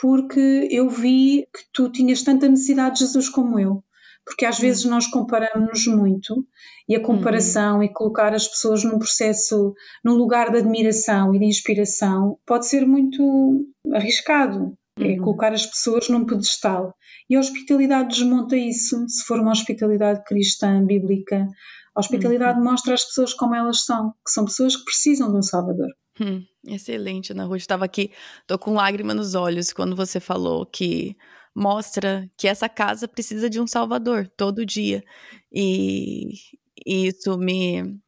[0.00, 3.82] porque eu vi que tu tinhas tanta necessidade de Jesus como eu.
[4.24, 6.46] Porque às vezes nós comparamos-nos muito
[6.88, 7.82] e a comparação uhum.
[7.82, 12.86] e colocar as pessoas num processo, num lugar de admiração e de inspiração pode ser
[12.86, 14.76] muito arriscado.
[15.00, 15.18] É uhum.
[15.18, 16.94] Colocar as pessoas num pedestal.
[17.28, 21.46] E a hospitalidade desmonta isso, se for uma hospitalidade cristã, bíblica,
[21.94, 22.64] a hospitalidade uhum.
[22.64, 25.88] mostra as pessoas como elas são, que são pessoas que precisam de um Salvador.
[26.20, 27.60] Hum, excelente, Ana Ruth.
[27.60, 28.10] Estava aqui,
[28.46, 31.16] tô com lágrima nos olhos quando você falou que
[31.54, 35.02] mostra que essa casa precisa de um Salvador todo dia.
[35.52, 36.32] E,
[36.86, 37.98] e isso me,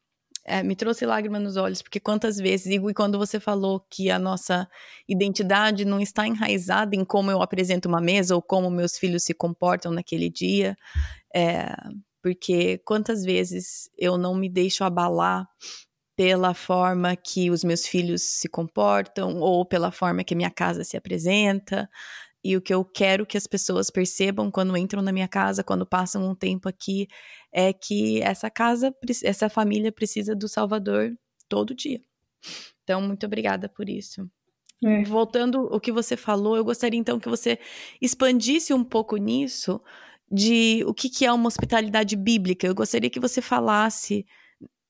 [0.51, 4.19] é, me trouxe lágrima nos olhos, porque quantas vezes, e quando você falou que a
[4.19, 4.69] nossa
[5.09, 9.33] identidade não está enraizada em como eu apresento uma mesa ou como meus filhos se
[9.33, 10.77] comportam naquele dia,
[11.33, 11.73] é,
[12.21, 15.49] porque quantas vezes eu não me deixo abalar
[16.17, 20.83] pela forma que os meus filhos se comportam ou pela forma que a minha casa
[20.83, 21.89] se apresenta.
[22.42, 25.87] E o que eu quero que as pessoas percebam quando entram na minha casa, quando
[25.87, 27.07] passam um tempo aqui,
[27.53, 31.12] é que essa casa, essa família precisa do Salvador
[31.48, 32.00] todo dia.
[32.83, 34.29] Então, muito obrigada por isso.
[34.83, 35.05] É.
[35.05, 37.59] Voltando ao que você falou, eu gostaria então que você
[38.00, 39.81] expandisse um pouco nisso,
[40.31, 42.66] de o que, que é uma hospitalidade bíblica.
[42.66, 44.24] Eu gostaria que você falasse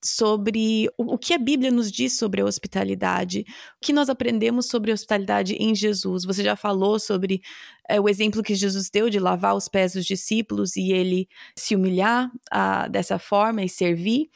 [0.03, 3.45] sobre o, que a Bíblia nos diz sobre a hospitalidade,
[3.77, 6.25] o que nós aprendemos sobre a hospitalidade em Jesus.
[6.25, 7.43] Você já falou sobre
[7.89, 11.77] é, o exemplo que Jesus deu de lavar os pés dos discípulos e ele se
[11.77, 14.31] humilhar a, dessa forma e servir.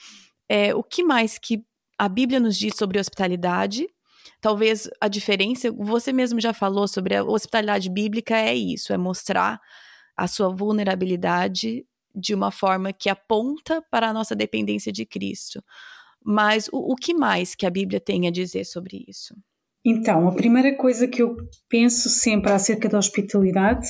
[0.48, 1.64] É, o que mais que
[1.98, 3.87] a Bíblia nos diz sobre hospitalidade?
[4.40, 9.59] Talvez a diferença, você mesmo já falou sobre a hospitalidade bíblica, é isso, é mostrar
[10.14, 15.62] a sua vulnerabilidade de uma forma que aponta para a nossa dependência de Cristo.
[16.24, 19.35] Mas o, o que mais que a Bíblia tem a dizer sobre isso?
[19.85, 21.37] Então, a primeira coisa que eu
[21.68, 23.87] penso sempre acerca da hospitalidade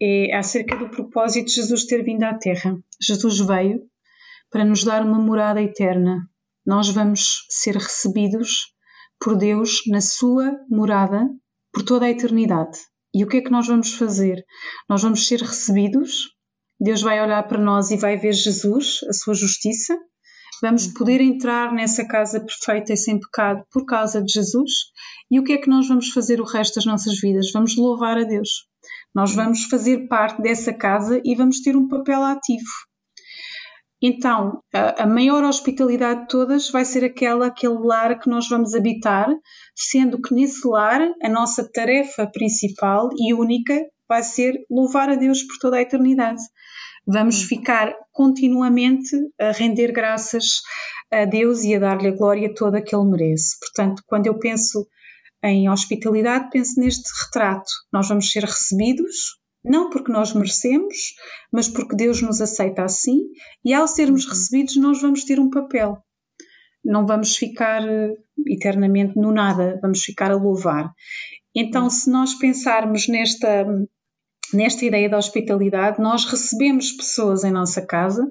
[0.00, 2.76] é acerca do propósito de Jesus ter vindo à Terra.
[3.00, 3.82] Jesus veio
[4.50, 6.28] para nos dar uma morada eterna.
[6.66, 8.72] Nós vamos ser recebidos
[9.20, 11.28] por Deus na sua morada
[11.72, 12.78] por toda a eternidade.
[13.14, 14.44] E o que é que nós vamos fazer?
[14.88, 16.30] Nós vamos ser recebidos,
[16.80, 19.98] Deus vai olhar para nós e vai ver Jesus, a sua justiça.
[20.62, 20.94] Vamos uhum.
[20.94, 24.70] poder entrar nessa casa perfeita e sem pecado por causa de Jesus.
[25.30, 27.50] E o que é que nós vamos fazer o resto das nossas vidas?
[27.52, 28.66] Vamos louvar a Deus.
[29.14, 32.70] Nós vamos fazer parte dessa casa e vamos ter um papel ativo.
[34.00, 39.28] Então, a, maior hospitalidade de todas vai ser aquela, aquele lar que nós vamos habitar,
[39.74, 43.74] sendo que nesse lar a nossa tarefa principal e única
[44.08, 46.42] vai ser louvar a Deus por toda a eternidade.
[47.06, 47.46] Vamos hum.
[47.46, 50.60] ficar continuamente a render graças
[51.10, 53.58] a Deus e a dar-lhe a glória toda que Ele merece.
[53.58, 54.86] Portanto, quando eu penso
[55.42, 57.70] em hospitalidade, penso neste retrato.
[57.92, 60.96] Nós vamos ser recebidos, não porque nós merecemos,
[61.52, 63.18] mas porque Deus nos aceita assim,
[63.64, 64.30] e ao sermos uhum.
[64.30, 65.98] recebidos, nós vamos ter um papel.
[66.84, 68.14] Não vamos ficar eh,
[68.46, 70.92] eternamente no nada, vamos ficar a louvar.
[71.54, 71.90] Então, hum.
[71.90, 73.66] se nós pensarmos nesta,
[74.52, 78.26] nesta ideia da hospitalidade, nós recebemos pessoas em nossa casa,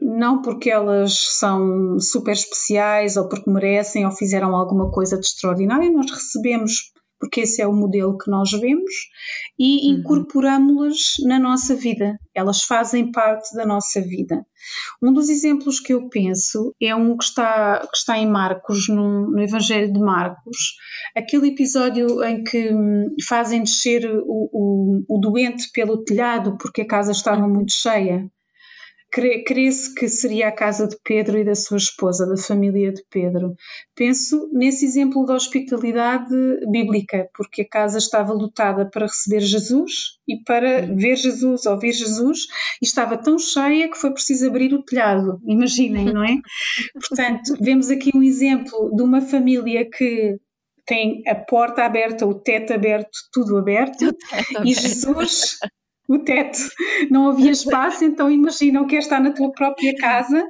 [0.00, 5.92] não porque elas são super especiais ou porque merecem ou fizeram alguma coisa de extraordinário,
[5.92, 8.90] nós recebemos porque esse é o modelo que nós vemos,
[9.58, 9.98] e uhum.
[9.98, 12.18] incorporamos-las na nossa vida.
[12.34, 14.44] Elas fazem parte da nossa vida.
[15.02, 19.30] Um dos exemplos que eu penso é um que está, que está em Marcos, no,
[19.30, 20.76] no Evangelho de Marcos,
[21.14, 26.86] aquele episódio em que hum, fazem descer o, o, o doente pelo telhado porque a
[26.86, 27.54] casa estava uhum.
[27.54, 28.30] muito cheia
[29.10, 33.54] crê-se que seria a casa de Pedro e da sua esposa, da família de Pedro.
[33.94, 36.34] Penso nesse exemplo da hospitalidade
[36.70, 42.46] bíblica, porque a casa estava lotada para receber Jesus e para ver Jesus, ouvir Jesus,
[42.80, 45.40] e estava tão cheia que foi preciso abrir o telhado.
[45.44, 46.36] Imaginem, não é?
[47.08, 50.36] Portanto, vemos aqui um exemplo de uma família que
[50.86, 55.58] tem a porta aberta, o teto aberto, tudo aberto, teto e Jesus
[56.10, 56.58] o teto,
[57.10, 60.44] não havia espaço, então imagina o que é estar na tua própria casa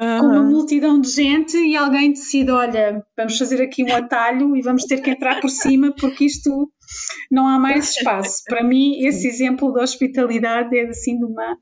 [0.00, 0.18] Uhum.
[0.18, 4.60] com uma multidão de gente e alguém decide: olha, vamos fazer aqui um atalho e
[4.60, 6.68] vamos ter que entrar por cima porque isto
[7.30, 8.42] não há mais espaço.
[8.44, 11.56] Para mim, esse exemplo da hospitalidade é assim de uma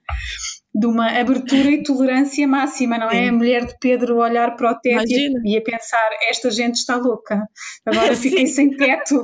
[0.74, 3.24] de uma abertura e tolerância máxima, não é?
[3.24, 3.28] Sim.
[3.28, 6.96] A mulher de Pedro olhar para o teto e, e, a pensar: esta gente está
[6.96, 7.46] louca,
[7.84, 9.22] agora fiquei sem teto,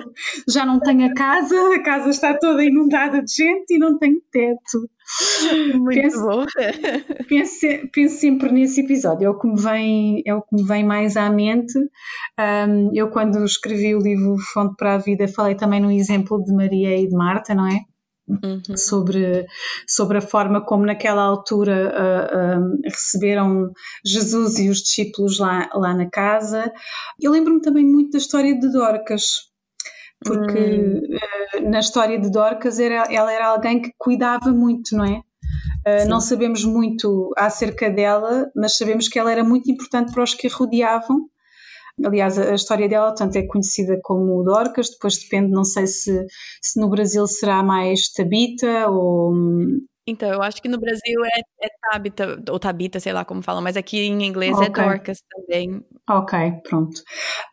[0.48, 4.20] já não tenho a casa, a casa está toda inundada de gente e não tenho
[4.30, 4.88] teto.
[5.74, 6.44] Muito penso, bom.
[7.28, 10.84] penso, penso, sempre nesse episódio, é o que me vem, é o que me vem
[10.84, 11.78] mais à mente.
[12.38, 16.52] Um, eu, quando escrevi o livro Fonte para a Vida, falei também no exemplo de
[16.52, 17.80] Maria e de Marta, não é?
[18.28, 18.76] Uhum.
[18.76, 19.46] Sobre,
[19.86, 23.72] sobre a forma como naquela altura uh, uh, receberam
[24.04, 26.70] Jesus e os discípulos lá, lá na casa.
[27.20, 29.48] Eu lembro-me também muito da história de Dorcas,
[30.22, 31.00] porque
[31.56, 35.22] uh, na história de Dorcas era, ela era alguém que cuidava muito, não é?
[36.06, 40.46] não sabemos muito acerca dela, mas sabemos que ela era muito importante para os que
[40.46, 41.30] a rodeavam
[42.04, 46.26] Aliás, a história dela, tanto é conhecida como Dorcas, depois depende, não sei se,
[46.62, 49.32] se no Brasil será mais Tabita ou.
[50.08, 53.62] Então, eu acho que no Brasil é, é Tabita, ou Tabita, sei lá como falam,
[53.62, 54.82] mas aqui em inglês é okay.
[54.82, 55.84] é Dorcas também.
[56.08, 56.98] Ok, pronto.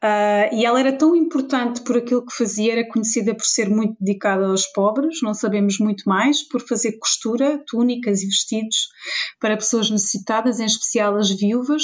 [0.01, 3.97] Uh, e ela era tão importante por aquilo que fazia, era conhecida por ser muito
[3.99, 8.87] dedicada aos pobres, não sabemos muito mais, por fazer costura, túnicas e vestidos
[9.39, 11.83] para pessoas necessitadas, em especial as viúvas.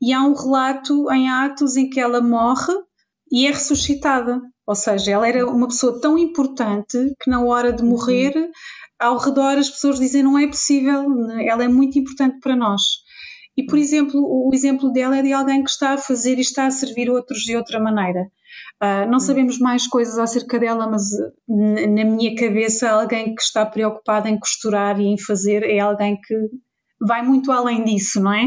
[0.00, 2.72] E há um relato em Atos em que ela morre
[3.32, 4.40] e é ressuscitada.
[4.66, 8.50] Ou seja, ela era uma pessoa tão importante que na hora de morrer, uhum.
[9.04, 11.04] Ao redor as pessoas dizem não é possível,
[11.40, 12.82] ela é muito importante para nós.
[13.56, 16.66] E, por exemplo, o exemplo dela é de alguém que está a fazer e está
[16.66, 18.28] a servir outros de outra maneira.
[18.82, 19.20] Uh, não hum.
[19.20, 21.04] sabemos mais coisas acerca dela, mas
[21.48, 26.34] na minha cabeça, alguém que está preocupado em costurar e em fazer é alguém que
[27.00, 28.46] vai muito além disso, não é?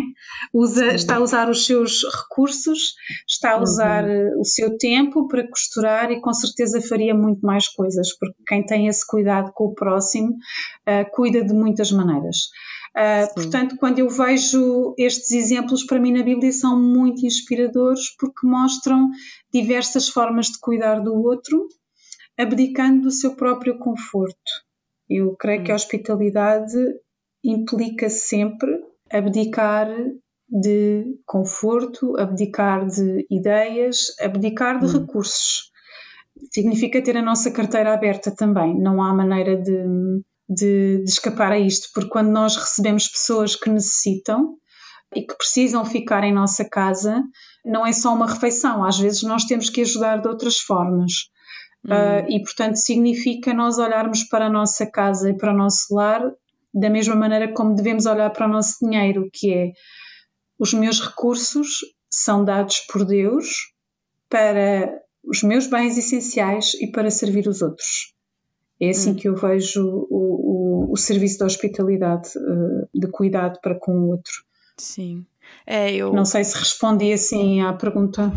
[0.53, 2.95] Usa, está a usar os seus recursos,
[3.27, 4.41] está a usar uhum.
[4.41, 8.87] o seu tempo para costurar e com certeza faria muito mais coisas, porque quem tem
[8.87, 12.37] esse cuidado com o próximo uh, cuida de muitas maneiras.
[12.95, 18.47] Uh, portanto, quando eu vejo estes exemplos, para mim na Bíblia são muito inspiradores porque
[18.47, 19.09] mostram
[19.53, 21.67] diversas formas de cuidar do outro,
[22.37, 24.37] abdicando do seu próprio conforto.
[25.09, 26.75] Eu creio que a hospitalidade
[27.43, 28.69] implica sempre
[29.11, 29.87] abdicar
[30.49, 34.99] de conforto, abdicar de ideias, abdicar de hum.
[34.99, 35.71] recursos.
[36.51, 38.79] Significa ter a nossa carteira aberta também.
[38.79, 43.69] Não há maneira de de, de escapar a isto, porque quando nós recebemos pessoas que
[43.69, 44.55] necessitam
[45.13, 47.21] e que precisam ficar em nossa casa,
[47.65, 51.29] não é só uma refeição, às vezes nós temos que ajudar de outras formas.
[51.85, 51.91] Hum.
[51.91, 56.21] Uh, e, portanto, significa nós olharmos para a nossa casa e para o nosso lar
[56.79, 59.71] da mesma maneira como devemos olhar para o nosso dinheiro, que é
[60.59, 63.73] os meus recursos são dados por Deus
[64.29, 68.13] para os meus bens essenciais e para servir os outros.
[68.79, 69.15] É assim hum.
[69.15, 74.09] que eu vejo o, o, o, serviço de hospitalidade, uh, de cuidado para com o
[74.09, 74.33] outro.
[74.77, 75.25] Sim.
[75.65, 76.13] É, eu...
[76.13, 78.31] Não sei se respondi assim à pergunta.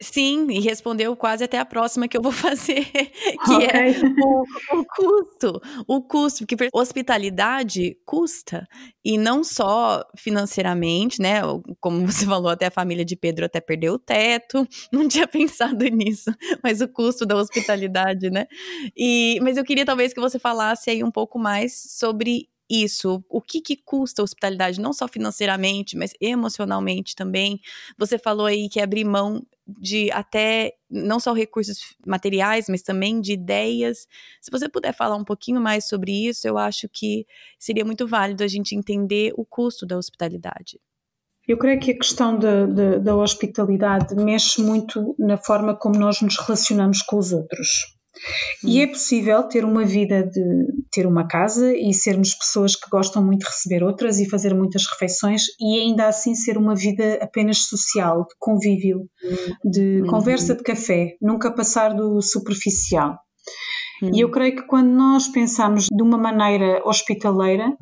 [0.00, 3.80] Sim, e respondeu quase até a próxima que eu vou fazer, que é okay.
[3.80, 5.62] é o, o, custo.
[5.86, 8.66] O custo, porque hospitalidade custa,
[9.02, 11.40] e não só financeiramente, né?
[11.80, 15.84] Como você falou, até a família de Pedro até perdeu o teto, não tinha pensado
[15.86, 16.30] nisso,
[16.62, 18.46] mas o custo da hospitalidade, né?
[18.94, 23.24] E, mas eu queria talvez que você falasse aí um pouco mais sobre isso?
[23.28, 27.60] O que, que custa a hospitalidade, não só financeiramente, mas emocionalmente também?
[27.98, 33.32] Você falou aí que abrir mão de até não só recursos materiais, mas também de
[33.32, 34.06] ideias.
[34.40, 37.26] Se você puder falar um pouquinho mais sobre isso, eu acho que
[37.58, 40.80] seria muito válido a gente entender o custo da hospitalidade.
[41.48, 46.20] Eu creio que a questão da, da, da hospitalidade mexe muito na forma como nós
[46.20, 47.95] nos relacionamos com os outros.
[48.64, 50.42] E é possível ter uma vida de
[50.90, 54.86] ter uma casa e sermos pessoas que gostam muito de receber outras e fazer muitas
[54.86, 59.08] refeições e ainda assim ser uma vida apenas social, de convívio,
[59.64, 60.06] de uhum.
[60.06, 63.18] conversa de café, nunca passar do superficial.
[64.02, 64.10] Uhum.
[64.14, 67.72] E eu creio que quando nós pensamos de uma maneira hospitaleira,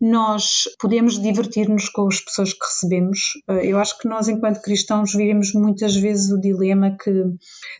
[0.00, 3.32] nós podemos divertir-nos com as pessoas que recebemos.
[3.48, 7.24] Eh, eu acho que nós, enquanto cristãos, vivemos muitas vezes o dilema que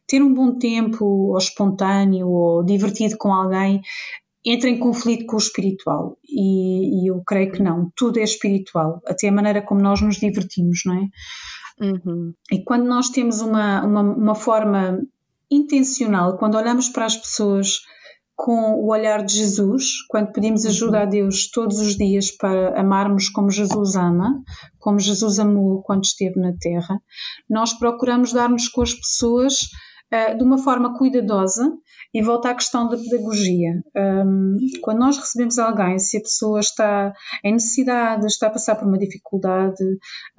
[0.07, 3.81] ter um bom tempo, ou espontâneo, ou divertido com alguém,
[4.45, 6.19] entra em conflito com o espiritual.
[6.29, 7.93] E, e eu creio que não.
[7.95, 11.09] Tudo é espiritual, até a maneira como nós nos divertimos, não é?
[11.81, 12.35] Uhum.
[12.51, 15.01] E quando nós temos uma, uma, uma forma
[15.51, 17.83] intencional, quando olhamos para as pessoas
[18.39, 21.09] com o olhar de Jesus, quando pedimos ajuda a uhum.
[21.09, 24.41] Deus todos os dias para amarmos como Jesus ama,
[24.79, 27.03] como Jesus amou quando esteve na Terra,
[27.51, 29.55] nós procuramos dar-nos com as pessoas
[30.15, 31.69] uh, de uma forma cuidadosa
[32.15, 33.83] e volta à questão da pedagogia.
[34.81, 37.13] Quando nós recebemos alguém, se a pessoa está
[37.45, 39.85] em necessidade, está a passar por uma dificuldade,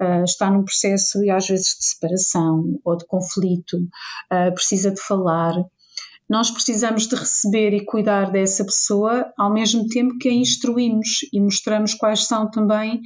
[0.00, 5.00] uh, está num processo e às vezes de separação ou de conflito, uh, precisa de
[5.00, 5.54] falar,
[6.30, 11.40] nós precisamos de receber e cuidar dessa pessoa ao mesmo tempo que a instruímos e
[11.40, 13.00] mostramos quais são também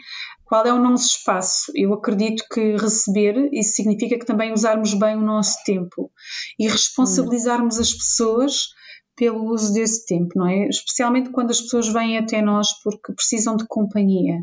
[0.45, 1.73] qual é o nosso espaço.
[1.75, 6.11] Eu acredito que receber isso significa que também usarmos bem o nosso tempo
[6.59, 8.69] e responsabilizarmos as pessoas
[9.17, 10.69] pelo uso desse tempo, não é?
[10.69, 14.39] Especialmente quando as pessoas vêm até nós porque precisam de companhia.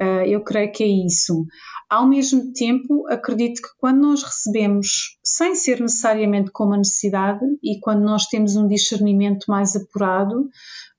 [0.00, 1.46] Uh, eu creio que é isso.
[1.88, 7.78] Ao mesmo tempo, acredito que quando nós recebemos, sem ser necessariamente com uma necessidade, e
[7.80, 10.48] quando nós temos um discernimento mais apurado,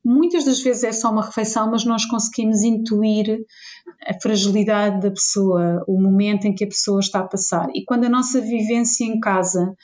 [0.03, 3.45] muitas das vezes é só uma refeição, mas nós conseguimos intuir
[4.07, 7.67] a fragilidade da pessoa, o momento em que a pessoa está a passar.
[7.75, 9.75] E quando a nossa vivência em casa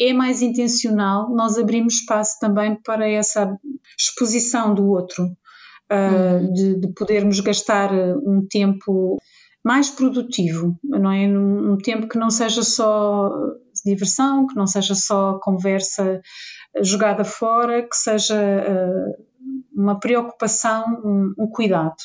[0.00, 3.56] é mais intencional, nós abrimos espaço também para essa
[3.98, 5.28] exposição do outro,
[5.90, 6.52] uhum.
[6.52, 9.18] de, de podermos gastar um tempo
[9.64, 11.26] mais produtivo, não é?
[11.26, 13.30] Num tempo que não seja só
[13.84, 16.20] diversão, que não seja só conversa
[16.82, 19.24] jogada fora, que seja uh,
[19.74, 21.96] uma preocupação, um, um cuidado.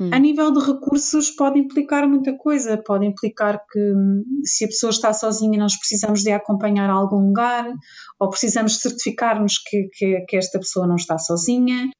[0.00, 0.10] Hum.
[0.12, 4.90] A nível de recursos pode implicar muita coisa, pode implicar que hum, se a pessoa
[4.90, 7.72] está sozinha nós precisamos de acompanhar a algum lugar
[8.18, 11.90] ou precisamos certificar-nos que, que, que esta pessoa não está sozinha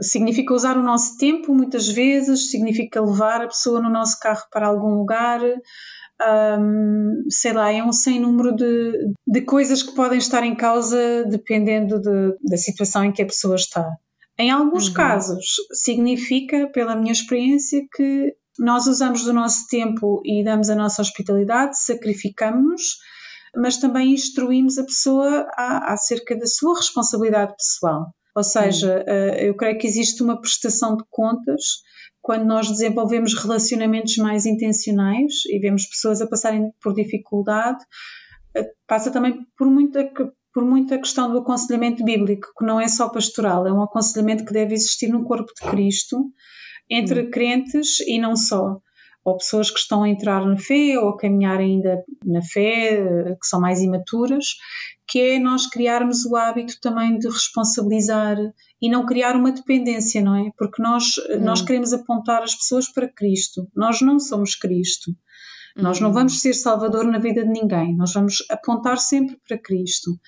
[0.00, 4.66] significa usar o nosso tempo muitas vezes, significa levar a pessoa no nosso carro para
[4.66, 5.40] algum lugar,
[6.60, 11.24] um, sei lá, é um sem número de, de coisas que podem estar em causa
[11.24, 13.88] dependendo de, da situação em que a pessoa está.
[14.38, 14.94] Em alguns uhum.
[14.94, 21.02] casos, significa, pela minha experiência, que nós usamos o nosso tempo e damos a nossa
[21.02, 22.98] hospitalidade, sacrificamos,
[23.56, 28.12] mas também instruímos a pessoa acerca da sua responsabilidade pessoal.
[28.38, 31.82] Ou seja, eh, eu creio que existe uma prestação de contas
[32.22, 37.84] quando nós desenvolvemos relacionamentos mais intencionais e vemos pessoas a passarem por dificuldade,
[38.54, 40.08] eh, passa também por muita,
[40.54, 44.52] por muita questão do aconselhamento bíblico, que não é só pastoral, é um aconselhamento que
[44.52, 46.30] deve existir no corpo de Cristo,
[46.88, 47.30] entre hum.
[47.32, 48.80] crentes e não só.
[49.24, 53.36] Ou pessoas que estão a entrar na fé ou a caminhar ainda na fé, eh,
[53.38, 54.44] que são mais imaturas,
[55.08, 58.36] que é nós criarmos o hábito também de responsabilizar
[58.80, 60.50] e não criar uma dependência, não é?
[60.56, 61.40] Porque nós, hum.
[61.40, 63.66] nós queremos apontar as pessoas para Cristo.
[63.74, 65.12] Nós não somos Cristo.
[65.76, 66.12] Nós não hum.
[66.12, 67.96] vamos ser Salvador na vida de ninguém.
[67.96, 70.18] Nós vamos apontar sempre para Cristo.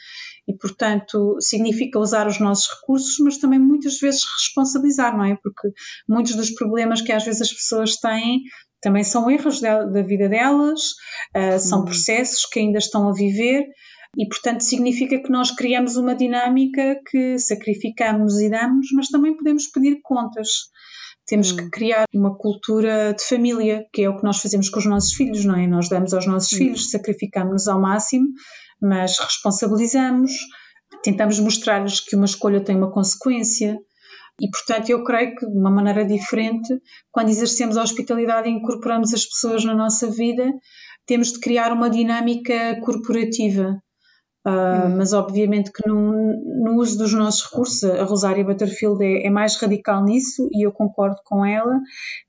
[0.49, 5.37] E, portanto, significa usar os nossos recursos, mas também muitas vezes responsabilizar, não é?
[5.43, 5.69] Porque
[6.09, 8.43] muitos dos problemas que às vezes as pessoas têm
[8.81, 10.81] também são erros da, da vida delas,
[11.37, 11.85] uh, são hum.
[11.85, 13.67] processos que ainda estão a viver
[14.17, 19.69] e, portanto, significa que nós criamos uma dinâmica que sacrificamos e damos, mas também podemos
[19.69, 20.49] pedir contas.
[21.27, 21.57] Temos hum.
[21.57, 25.13] que criar uma cultura de família, que é o que nós fazemos com os nossos
[25.13, 25.67] filhos, não é?
[25.67, 26.57] Nós damos aos nossos hum.
[26.57, 28.27] filhos, sacrificamos-nos ao máximo,
[28.83, 30.33] mas responsabilizamos,
[31.05, 33.79] tentamos mostrar-lhes que uma escolha tem uma consequência.
[34.41, 36.81] E, portanto, eu creio que de uma maneira diferente,
[37.11, 40.51] quando exercemos a hospitalidade e incorporamos as pessoas na nossa vida,
[41.07, 43.81] temos de criar uma dinâmica corporativa.
[44.47, 46.13] Uh, Mas obviamente que no,
[46.65, 50.73] no, uso dos nossos recursos, a Rosária Butterfield é, é, mais radical nisso e eu
[50.73, 51.79] concordo com ela,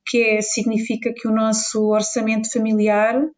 [0.05, 3.31] que é, significa que o nosso orçamento familiar hum.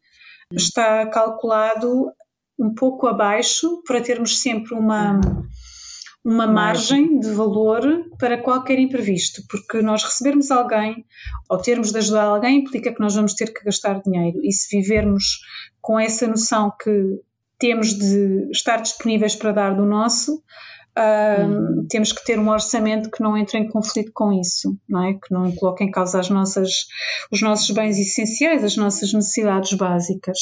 [0.54, 2.12] está calculado
[2.58, 5.20] um pouco abaixo para termos sempre uma,
[6.24, 7.84] uma margem de valor
[8.18, 11.06] para qualquer imprevisto, porque nós recebermos alguém
[11.50, 14.76] ou termos de ajudar alguém implica que nós vamos ter que gastar dinheiro e se
[14.76, 15.40] vivermos
[15.82, 17.20] com essa noção que
[17.60, 20.42] temos de estar disponíveis para dar do nosso,
[20.98, 21.88] uh, uhum.
[21.90, 25.14] temos que ter um orçamento que não entre em conflito com isso, não é?
[25.14, 26.88] Que não coloque em causa as nossas,
[27.32, 30.38] os nossos bens essenciais, as nossas necessidades básicas.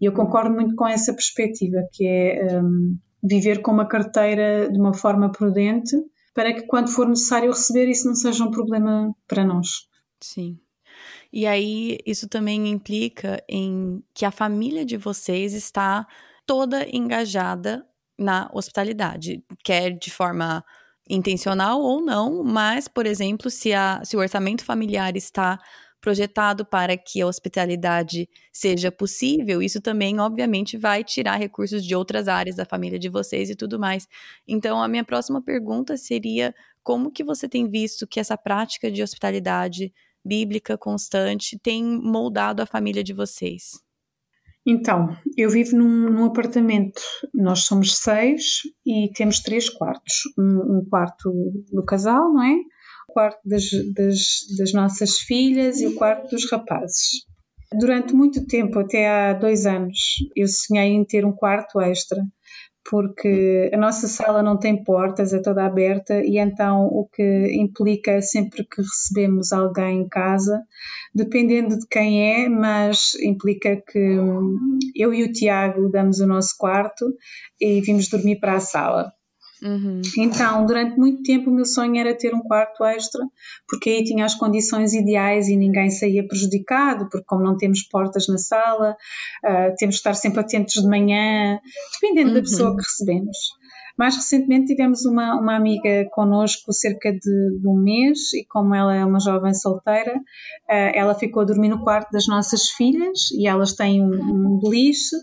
[0.00, 2.96] E eu concordo muito com essa perspectiva, que é um,
[3.26, 5.96] viver com uma carteira de uma forma prudente
[6.34, 9.88] para que quando for necessário receber isso não seja um problema para nós.
[10.20, 10.58] Sim.
[11.32, 16.06] E aí, isso também implica em que a família de vocês está
[16.46, 17.84] toda engajada
[18.18, 20.64] na hospitalidade, quer de forma
[21.08, 25.58] intencional ou não, mas, por exemplo, se, a, se o orçamento familiar está
[26.00, 32.28] projetado para que a hospitalidade seja possível, isso também, obviamente, vai tirar recursos de outras
[32.28, 34.06] áreas da família de vocês e tudo mais.
[34.46, 39.02] Então, a minha próxima pergunta seria: como que você tem visto que essa prática de
[39.02, 39.92] hospitalidade
[40.24, 43.84] bíblica constante tem moldado a família de vocês?
[44.68, 47.00] Então, eu vivo num, num, apartamento,
[47.32, 50.22] nós somos seis e temos três quartos.
[50.36, 51.30] Um, um quarto
[51.72, 52.56] do casal, não é?
[53.16, 53.64] Quarto das,
[53.94, 54.18] das,
[54.58, 57.24] das nossas filhas e o quarto dos rapazes.
[57.72, 59.98] Durante muito tempo, até há dois anos,
[60.36, 62.22] eu sonhei em ter um quarto extra
[62.90, 68.20] porque a nossa sala não tem portas, é toda aberta e então o que implica
[68.20, 70.62] sempre que recebemos alguém em casa,
[71.14, 76.54] dependendo de quem é, mas implica que hum, eu e o Tiago damos o nosso
[76.58, 77.06] quarto
[77.58, 79.10] e vimos dormir para a sala.
[79.62, 80.02] Uhum.
[80.18, 83.26] Então, durante muito tempo, o meu sonho era ter um quarto extra,
[83.68, 88.28] porque aí tinha as condições ideais e ninguém saía prejudicado, porque, como não temos portas
[88.28, 88.96] na sala,
[89.44, 91.58] uh, temos de estar sempre atentos de manhã,
[91.94, 92.34] dependendo uhum.
[92.34, 93.36] da pessoa que recebemos.
[93.96, 97.18] Mais recentemente tivemos uma, uma amiga connosco cerca de,
[97.60, 101.68] de, um mês e como ela é uma jovem solteira, uh, ela ficou a dormir
[101.68, 105.16] no quarto das nossas filhas e elas têm um, um beliche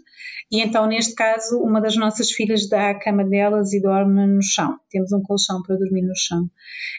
[0.51, 4.41] e então neste caso uma das nossas filhas dá a cama delas e dorme no
[4.41, 4.77] chão.
[4.89, 6.49] Temos um colchão para dormir no chão.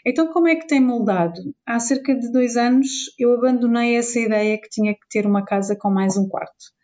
[0.07, 1.41] Então como é que tem moldado?
[1.67, 2.87] Há cerca de dois anos
[3.19, 6.75] eu abandonei essa ideia que tinha que ter uma casa com mais um quarto.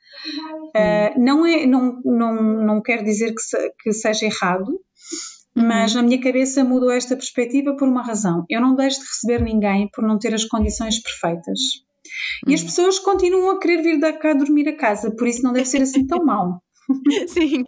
[0.77, 5.67] Uh, não, é, não, não, não quer dizer que, se, que seja errado, uhum.
[5.67, 8.45] mas na minha cabeça mudou esta perspectiva por uma razão.
[8.49, 11.59] Eu não deixo de receber ninguém por não ter as condições perfeitas.
[12.47, 12.67] E as uhum.
[12.67, 15.83] pessoas continuam a querer vir da cá dormir a casa, por isso não deve ser
[15.83, 16.63] assim tão mal.
[17.29, 17.65] Sim.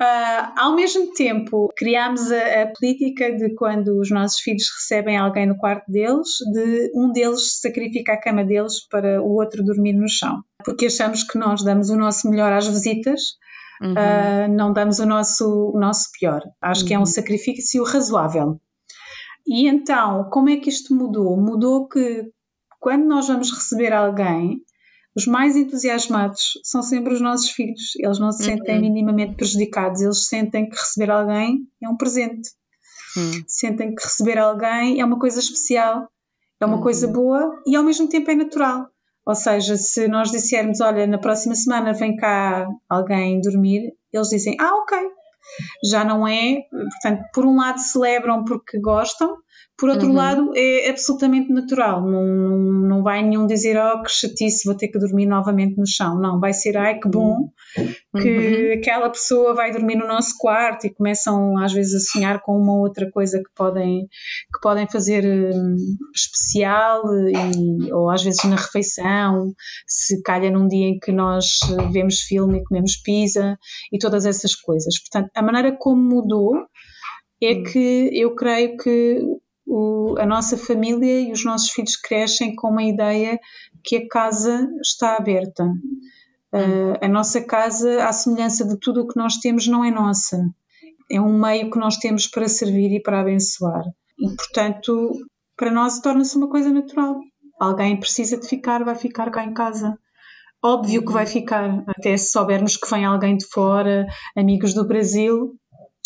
[0.00, 5.46] Uh, ao mesmo tempo, criámos a, a, política de quando os nossos filhos recebem alguém
[5.46, 10.08] no quarto deles, de um deles sacrifica a cama deles para o outro dormir no
[10.08, 10.42] chão.
[10.64, 13.20] Porque achamos que nós damos o nosso melhor às visitas,
[13.82, 13.92] uhum.
[13.92, 16.42] uh, não damos o nosso, o nosso pior.
[16.60, 16.86] Acho uhum.
[16.86, 17.06] que é um uhum.
[17.06, 18.60] sacrifício razoável.
[19.46, 21.36] E então, como é que isto mudou?
[21.36, 22.30] Mudou que
[22.80, 24.60] quando nós vamos receber alguém,
[25.14, 27.92] os mais entusiasmados são sempre os nossos filhos.
[27.98, 28.56] Eles não se uhum.
[28.56, 32.50] sentem minimamente prejudicados, eles sentem que receber alguém é um presente.
[33.16, 33.44] Uhum.
[33.46, 36.08] Sentem que receber alguém é uma coisa especial,
[36.60, 36.82] é uma uhum.
[36.82, 38.88] coisa boa e ao mesmo tempo é natural.
[39.26, 44.56] Ou seja, se nós dissermos, olha, na próxima semana vem cá alguém dormir, eles dizem,
[44.60, 44.98] ah, ok.
[45.84, 49.36] Já não é, portanto, por um lado celebram porque gostam,
[49.76, 50.14] por outro uhum.
[50.14, 52.00] lado, é absolutamente natural.
[52.00, 52.58] Não, não,
[52.88, 56.18] não vai nenhum dizer, oh, que chatice, vou ter que dormir novamente no chão.
[56.18, 58.78] Não, vai ser, ai, que bom que uhum.
[58.78, 62.76] aquela pessoa vai dormir no nosso quarto e começam às vezes a sonhar com uma
[62.76, 64.06] outra coisa que podem,
[64.52, 65.76] que podem fazer um,
[66.14, 69.52] especial e, ou às vezes na refeição,
[69.86, 71.58] se calha num dia em que nós
[71.92, 73.58] vemos filme e comemos pizza
[73.92, 74.94] e todas essas coisas.
[75.00, 76.54] Portanto, a maneira como mudou
[77.42, 77.62] é hum.
[77.64, 79.20] que eu creio que
[79.66, 83.38] o, a nossa família e os nossos filhos crescem com uma ideia
[83.82, 85.64] que a casa está aberta.
[85.64, 90.48] Uh, a nossa casa, à semelhança de tudo o que nós temos, não é nossa.
[91.10, 93.84] É um meio que nós temos para servir e para abençoar.
[94.18, 95.10] E, portanto,
[95.56, 97.18] para nós torna-se uma coisa natural.
[97.60, 99.98] Alguém precisa de ficar, vai ficar cá em casa.
[100.62, 105.54] Óbvio que vai ficar, até se soubermos que vem alguém de fora, amigos do Brasil,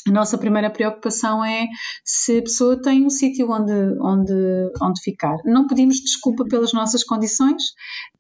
[0.09, 1.67] a nossa primeira preocupação é
[2.05, 4.33] se a pessoa tem um sítio onde, onde,
[4.81, 5.37] onde ficar.
[5.45, 7.63] Não pedimos desculpa pelas nossas condições,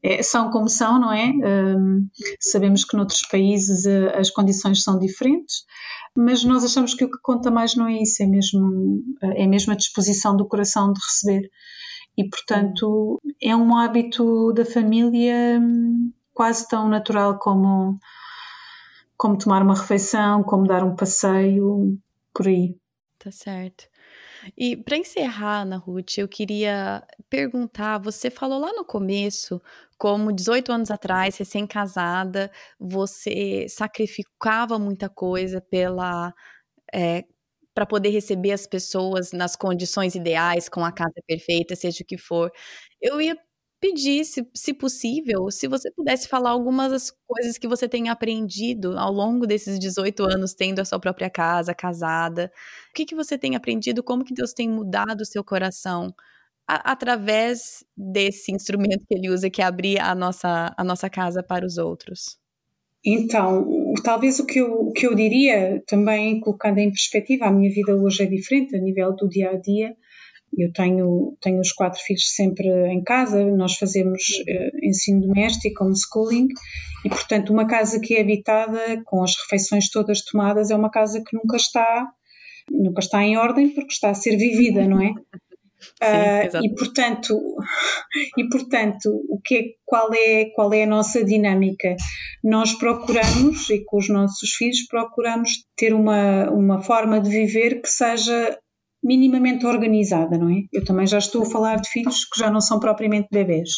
[0.02, 1.30] é, são como são, não é?
[1.30, 2.08] Um,
[2.40, 5.64] sabemos que noutros países uh, as condições são diferentes,
[6.16, 9.72] mas nós achamos que o que conta mais não é isso, é mesmo, é mesmo
[9.72, 11.48] a disposição do coração de receber.
[12.16, 17.98] E, portanto, é um hábito da família hum, quase tão natural como
[19.18, 21.98] como tomar uma refeição, como dar um passeio,
[22.32, 22.76] por aí.
[23.18, 23.84] Tá certo.
[24.56, 29.60] E para encerrar, Ana Ruth, eu queria perguntar: você falou lá no começo
[29.98, 36.32] como 18 anos atrás, recém-casada, você sacrificava muita coisa pela.
[36.94, 37.24] É,
[37.74, 42.18] para poder receber as pessoas nas condições ideais, com a casa perfeita, seja o que
[42.18, 42.50] for.
[43.00, 43.36] Eu ia
[43.80, 48.98] pedir, se, se possível, se você pudesse falar algumas das coisas que você tem aprendido
[48.98, 52.50] ao longo desses 18 anos, tendo a sua própria casa, casada.
[52.90, 54.02] O que, que você tem aprendido?
[54.02, 56.14] Como que Deus tem mudado o seu coração
[56.66, 61.64] através desse instrumento que ele usa, que é abrir a nossa, a nossa casa para
[61.64, 62.38] os outros?
[63.04, 67.72] Então, talvez o que, eu, o que eu diria, também colocando em perspectiva, a minha
[67.72, 69.96] vida hoje é diferente a nível do dia a dia,
[70.58, 76.48] eu tenho, tenho os quatro filhos sempre em casa, nós fazemos uh, ensino doméstico, homeschooling,
[77.04, 81.22] e portanto uma casa que é habitada com as refeições todas tomadas é uma casa
[81.24, 82.08] que nunca está,
[82.70, 85.12] nunca está em ordem porque está a ser vivida, não é?
[86.02, 87.38] Sim, uh, e portanto
[88.36, 91.94] e portanto o que é, qual é qual é a nossa dinâmica
[92.42, 97.88] nós procuramos e com os nossos filhos procuramos ter uma uma forma de viver que
[97.88, 98.58] seja
[99.02, 100.62] minimamente organizada, não é?
[100.72, 103.70] Eu também já estou a falar de filhos que já não são propriamente bebés.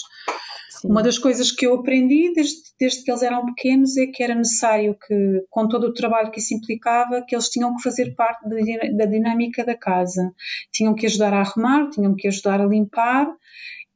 [0.70, 0.88] Sim.
[0.88, 4.34] Uma das coisas que eu aprendi desde, desde que eles eram pequenos é que era
[4.34, 8.48] necessário que, com todo o trabalho que isso implicava, que eles tinham que fazer parte
[8.48, 8.56] da,
[8.96, 10.32] da dinâmica da casa.
[10.72, 13.28] Tinham que ajudar a arrumar, tinham que ajudar a limpar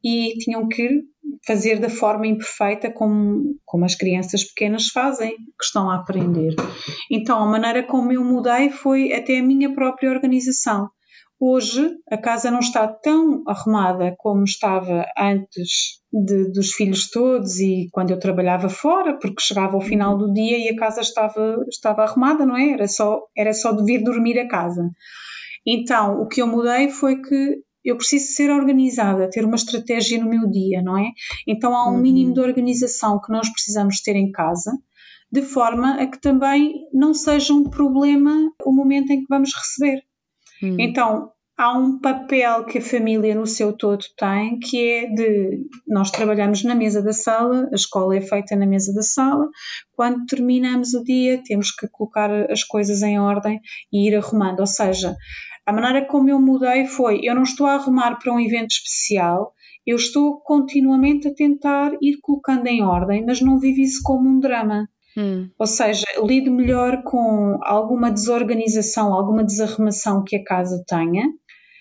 [0.03, 1.05] e tinham que
[1.47, 6.55] fazer da forma imperfeita como, como as crianças pequenas fazem, que estão a aprender.
[7.11, 10.91] Então, a maneira como eu mudei foi até a minha própria organização.
[11.41, 17.89] Hoje a casa não está tão arrumada como estava antes de, dos filhos todos e
[17.93, 22.03] quando eu trabalhava fora, porque chegava ao final do dia e a casa estava, estava
[22.03, 22.71] arrumada, não é?
[22.71, 24.89] Era só, era só de vir dormir a casa.
[25.67, 30.31] Então, o que eu mudei foi que eu preciso ser organizada, ter uma estratégia no
[30.31, 31.11] meu dia, não é?
[31.47, 32.01] Então há um uhum.
[32.01, 34.73] mínimo de organização que nós precisamos ter em casa,
[35.31, 40.03] de forma a que também não seja um problema o momento em que vamos receber.
[40.65, 40.77] Hum.
[40.79, 46.11] Então, há um papel que a família no seu todo tem, que é de nós
[46.11, 49.49] trabalhamos na mesa da sala, a escola é feita na mesa da sala,
[49.93, 53.61] quando terminamos o dia temos que colocar as coisas em ordem
[53.93, 55.15] e ir arrumando, ou seja,
[55.67, 59.53] a maneira como eu mudei foi, eu não estou a arrumar para um evento especial,
[59.87, 64.41] eu estou continuamente a tentar ir colocando em ordem, mas não vivo isso como um
[64.41, 64.89] drama.
[65.17, 65.49] Hum.
[65.59, 71.29] Ou seja, lido melhor com alguma desorganização, alguma desarrumação que a casa tenha,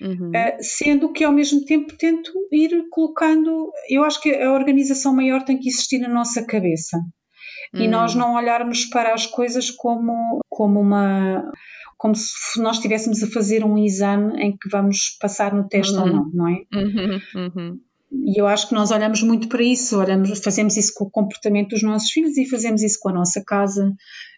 [0.01, 0.29] uhum.
[0.29, 3.71] uh, sendo que ao mesmo tempo tento ir colocando.
[3.89, 6.99] Eu acho que a organização maior tem que existir na nossa cabeça
[7.73, 8.19] e nós hum.
[8.19, 11.43] não olharmos para as coisas como, como uma
[11.97, 16.01] como se nós estivéssemos a fazer um exame em que vamos passar no teste uhum.
[16.01, 16.55] ou não, não é?
[18.14, 21.70] E eu acho que nós olhamos muito para isso, olhamos, fazemos isso com o comportamento
[21.70, 23.91] dos nossos filhos e fazemos isso com a nossa casa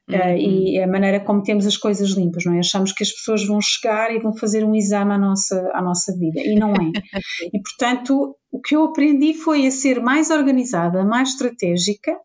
[0.09, 0.15] uhum.
[0.15, 2.59] uh, e a maneira como temos as coisas limpas, não é?
[2.59, 6.17] Achamos que as pessoas vão chegar e vão fazer um exame à nossa, à nossa
[6.17, 6.91] vida e não é.
[7.53, 12.17] e portanto, o que eu aprendi foi a ser mais organizada, mais estratégica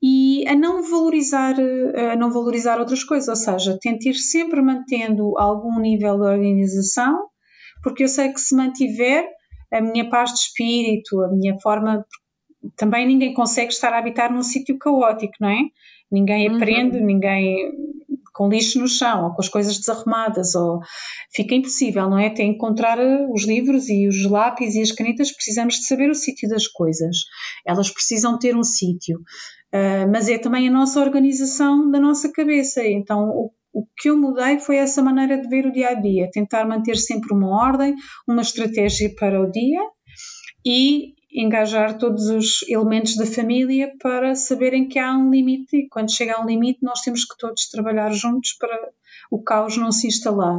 [0.00, 5.36] e a não valorizar a não valorizar outras coisas, ou seja, tentar ir sempre mantendo
[5.36, 7.26] algum nível de organização,
[7.82, 9.26] porque eu sei que se mantiver
[9.72, 12.04] a minha paz de espírito, a minha forma.
[12.76, 15.60] Também ninguém consegue estar a habitar num sítio caótico, não é?
[16.10, 16.56] Ninguém uhum.
[16.56, 17.04] aprende, uhum.
[17.04, 17.72] ninguém
[18.36, 20.80] com lixo no chão ou com as coisas desarrumadas, ou
[21.34, 22.26] fica impossível, não é?
[22.26, 26.14] Até encontrar eh, os livros e os lápis e as canetas, precisamos de saber o
[26.14, 27.16] sítio das coisas.
[27.66, 29.18] Elas precisam ter um sítio.
[29.74, 32.86] Uh, mas é também a nossa organização da nossa cabeça.
[32.86, 36.30] Então, o o que eu mudei foi essa maneira de ver o dia a dia,
[36.32, 37.94] tentar manter sempre uma ordem,
[38.26, 39.82] uma estratégia para o dia
[40.64, 46.10] e engajar todos os elementos da família para saberem que há um limite e quando
[46.10, 48.74] chega a um limite nós temos que todos trabalhar juntos para
[49.30, 50.58] o caos não se instalar.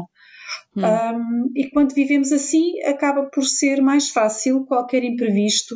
[0.76, 0.84] Hum.
[0.84, 5.76] Um, e quando vivemos assim, acaba por ser mais fácil qualquer imprevisto,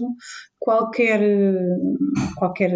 [0.59, 1.19] qualquer,
[2.37, 2.71] qualquer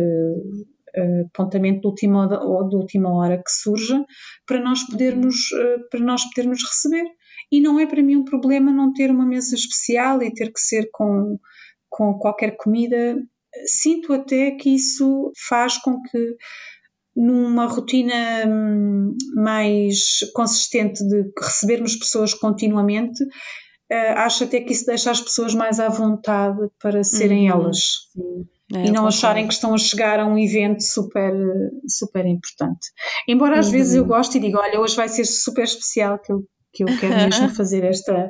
[0.98, 4.04] uh, apontamento de última, de última hora que surja
[4.46, 7.06] para nós podermos, uh, para nós podermos receber.
[7.52, 10.60] E não é para mim um problema não ter uma mesa especial e ter que
[10.60, 11.38] ser com,
[11.90, 13.18] com qualquer comida.
[13.66, 16.36] Sinto até que isso faz com que
[17.16, 25.12] numa rotina hum, mais consistente de recebermos pessoas continuamente, uh, acho até que isso deixa
[25.12, 27.62] as pessoas mais à vontade para serem uhum.
[27.62, 27.80] elas.
[28.76, 31.34] É, e não acharem que estão a chegar a um evento super,
[31.88, 32.88] super importante.
[33.28, 33.72] Embora às uhum.
[33.72, 36.88] vezes eu goste e digo, olha, hoje vai ser super especial que eu, que eu
[37.00, 38.30] quero mesmo fazer esta.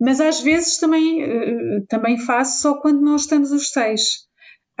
[0.00, 4.26] Mas às vezes também, uh, também faço só quando nós estamos os seis.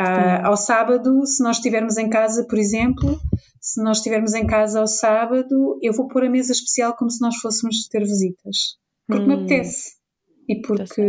[0.00, 3.18] Uh, ao sábado, se nós estivermos em casa, por exemplo,
[3.60, 7.20] se nós estivermos em casa ao sábado, eu vou pôr a mesa especial como se
[7.20, 8.78] nós fôssemos ter visitas.
[9.08, 9.26] Porque hum.
[9.26, 9.98] me apetece.
[10.48, 11.02] E porque,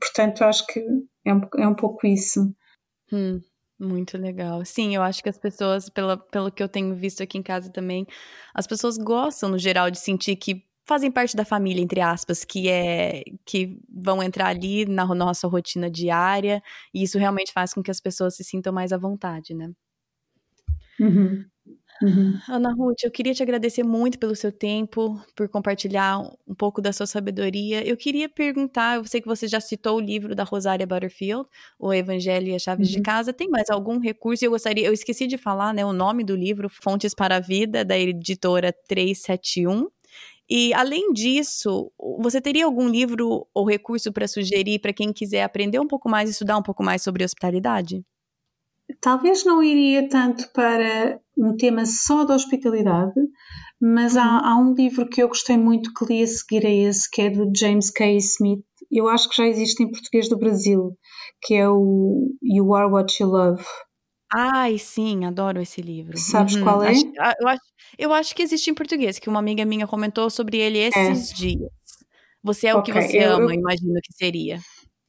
[0.00, 0.84] portanto, acho que
[1.24, 2.54] é um, é um pouco isso.
[3.12, 3.40] Hum.
[3.78, 4.64] Muito legal.
[4.64, 7.70] Sim, eu acho que as pessoas, pela, pelo que eu tenho visto aqui em casa
[7.70, 8.06] também,
[8.54, 12.68] as pessoas gostam, no geral, de sentir que fazem parte da família, entre aspas, que
[12.68, 16.62] é que vão entrar ali na nossa rotina diária,
[16.92, 19.72] e isso realmente faz com que as pessoas se sintam mais à vontade, né?
[21.00, 21.44] Uhum.
[22.04, 22.38] Uhum.
[22.50, 26.92] Ana Ruth, eu queria te agradecer muito pelo seu tempo, por compartilhar um pouco da
[26.92, 27.86] sua sabedoria.
[27.86, 31.48] Eu queria perguntar, eu sei que você já citou o livro da Rosária Butterfield,
[31.78, 32.96] O Evangelho e as Chaves uhum.
[32.96, 33.32] de Casa.
[33.32, 34.44] Tem mais algum recurso?
[34.44, 37.84] Eu gostaria, eu esqueci de falar, né, o nome do livro, Fontes para a Vida,
[37.84, 39.88] da editora 371.
[40.48, 45.80] E além disso, você teria algum livro ou recurso para sugerir para quem quiser aprender
[45.80, 48.04] um pouco mais, estudar um pouco mais sobre hospitalidade?
[49.04, 53.12] Talvez não iria tanto para um tema só da hospitalidade,
[53.78, 57.10] mas há, há, um livro que eu gostei muito que li a seguir a esse,
[57.10, 58.16] que é do James K.
[58.16, 58.64] Smith.
[58.90, 60.96] Eu acho que já existe em português do Brasil,
[61.42, 63.62] que é o You Are What You Love.
[64.32, 66.16] Ai, sim, adoro esse livro.
[66.16, 66.62] Sabes uhum.
[66.62, 66.92] qual é?
[66.92, 67.62] Acho, ah, eu, acho,
[67.98, 70.88] eu acho que existe em português, que uma amiga minha comentou sobre ele é.
[70.88, 71.34] esses é.
[71.34, 71.70] dias.
[72.42, 72.94] Você é okay.
[72.94, 74.58] o que você eu, ama, imagino que seria.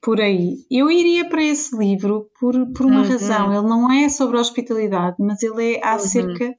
[0.05, 0.57] Por aí.
[0.69, 3.09] Eu iria para esse livro por, por uma uhum.
[3.09, 3.51] razão.
[3.51, 5.95] Ele não é sobre hospitalidade, mas ele é uhum.
[5.95, 6.53] acerca uhum.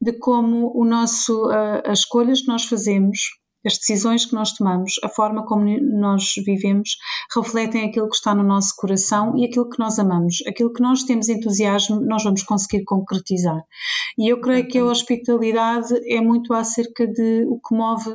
[0.00, 1.46] de como o nosso,
[1.84, 3.18] as escolhas que nós fazemos
[3.66, 5.64] as decisões que nós tomamos, a forma como
[5.98, 6.90] nós vivemos,
[7.34, 10.36] refletem aquilo que está no nosso coração e aquilo que nós amamos.
[10.46, 13.60] Aquilo que nós temos entusiasmo, nós vamos conseguir concretizar.
[14.16, 18.14] E eu creio que a hospitalidade é muito acerca de o que move, o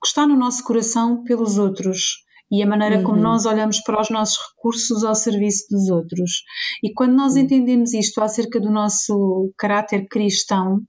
[0.00, 3.04] que está no nosso coração pelos outros e a maneira uhum.
[3.04, 6.42] como nós olhamos para os nossos recursos ao serviço dos outros.
[6.82, 10.82] E quando nós entendemos isto acerca do nosso caráter cristão,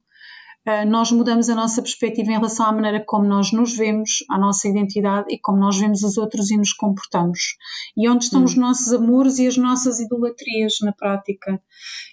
[0.63, 4.37] eh, nós mudamos a nossa perspectiva em relação à maneira como nós nos vemos, à
[4.37, 7.55] nossa identidade e como nós vemos os outros e nos comportamos.
[7.97, 8.45] E onde estão hum.
[8.45, 11.59] os nossos amores e as nossas idolatrias na prática.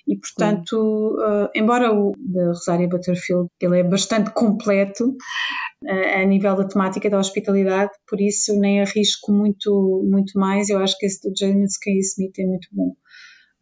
[0.07, 5.15] E, portanto, uh, embora o da Rosária Butterfield ele é bastante completo
[5.87, 10.69] a nível da temática da hospitalidade, por isso nem arrisco muito, muito mais.
[10.69, 11.91] Eu acho que esse do James K.
[11.99, 12.95] Smith é muito bom.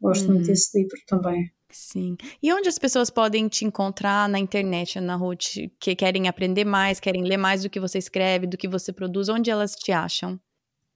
[0.01, 0.47] Gosto muito uhum.
[0.47, 1.51] desse livro também.
[1.71, 2.17] Sim.
[2.43, 7.01] E onde as pessoas podem te encontrar na internet, Ana Ruth, que querem aprender mais,
[7.01, 10.39] querem ler mais do que você escreve, do que você produz, onde elas te acham?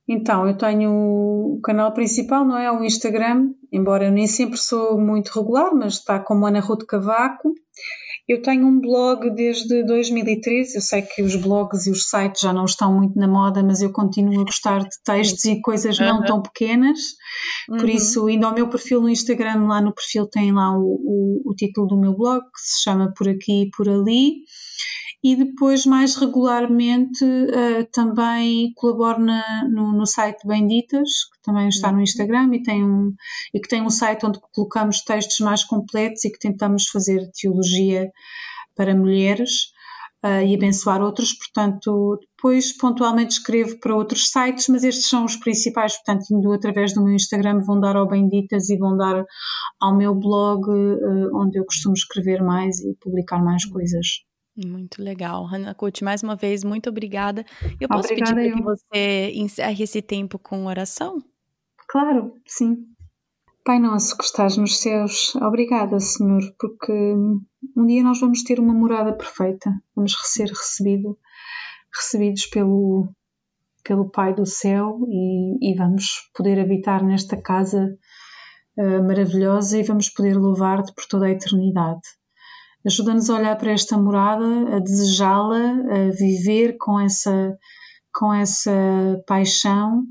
[0.09, 2.71] Então, eu tenho o canal principal, não é?
[2.71, 7.53] O Instagram, embora eu nem sempre sou muito regular, mas está como Ana Ruth Cavaco.
[8.31, 10.77] Eu tenho um blog desde 2013.
[10.77, 13.83] Eu sei que os blogs e os sites já não estão muito na moda, mas
[13.83, 16.25] eu continuo a gostar de textos e coisas não uhum.
[16.25, 17.01] tão pequenas.
[17.67, 17.89] Por uhum.
[17.89, 21.55] isso, indo ao meu perfil no Instagram, lá no perfil tem lá o, o, o
[21.57, 24.45] título do meu blog, que se chama Por Aqui e Por Ali
[25.23, 31.91] e depois mais regularmente uh, também colaboro na, no, no, site Benditas, que também está
[31.91, 32.03] no uhum.
[32.03, 33.15] Instagram e, tem um,
[33.53, 38.11] e que tem um site onde colocamos textos mais completos e que tentamos fazer teologia
[38.75, 39.73] para mulheres
[40.25, 45.37] uh, e abençoar outros, portanto depois pontualmente escrevo para outros sites, mas estes são os
[45.37, 49.23] principais, portanto indo através do meu Instagram vão dar ao Benditas e vão dar
[49.79, 54.30] ao meu blog uh, onde eu costumo escrever mais e publicar mais coisas.
[54.67, 55.45] Muito legal.
[55.45, 57.45] Hannah Kut, mais uma vez, muito obrigada.
[57.81, 61.23] Eu posso obrigada pedir para que você encerre esse tempo com oração?
[61.89, 62.87] Claro, sim.
[63.65, 68.73] Pai nosso que estás nos céus, obrigada, Senhor, porque um dia nós vamos ter uma
[68.73, 71.19] morada perfeita, vamos ser recebido,
[71.95, 73.13] recebidos pelo,
[73.85, 77.97] pelo Pai do céu e, e vamos poder habitar nesta casa
[78.79, 82.01] uh, maravilhosa e vamos poder louvar-te por toda a eternidade.
[82.87, 87.59] Ajuda-nos a olhar para esta morada, a desejá-la, a viver com essa,
[88.13, 88.73] com essa
[89.27, 90.05] paixão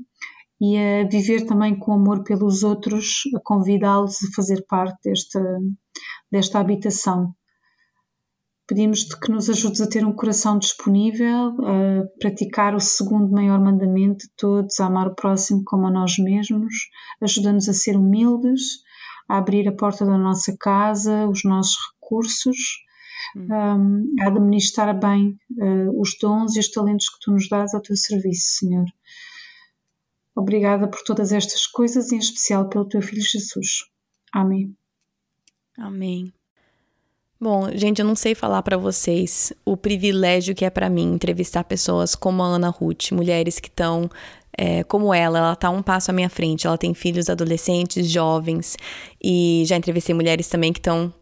[0.60, 5.58] e a viver também com amor pelos outros, a convidá-los a fazer parte desta,
[6.30, 7.34] desta habitação.
[8.68, 14.28] Pedimos-te que nos ajudes a ter um coração disponível, a praticar o segundo maior mandamento
[14.28, 16.72] de todos, a amar o próximo como a nós mesmos.
[17.20, 18.62] Ajuda-nos a ser humildes,
[19.28, 21.78] a abrir a porta da nossa casa, os nossos
[22.10, 22.56] recursos,
[23.36, 27.80] um, a administrar bem uh, os dons e os talentos que tu nos dás ao
[27.80, 28.86] teu serviço, Senhor.
[30.34, 33.84] Obrigada por todas estas coisas, em especial pelo teu Filho Jesus.
[34.32, 34.74] Amém.
[35.78, 36.32] Amém.
[37.38, 41.64] Bom, gente, eu não sei falar para vocês o privilégio que é para mim entrevistar
[41.64, 44.10] pessoas como a Ana Ruth, mulheres que estão
[44.56, 46.66] é, como ela, ela está um passo à minha frente.
[46.66, 48.76] Ela tem filhos adolescentes, jovens,
[49.22, 51.12] e já entrevistei mulheres também que estão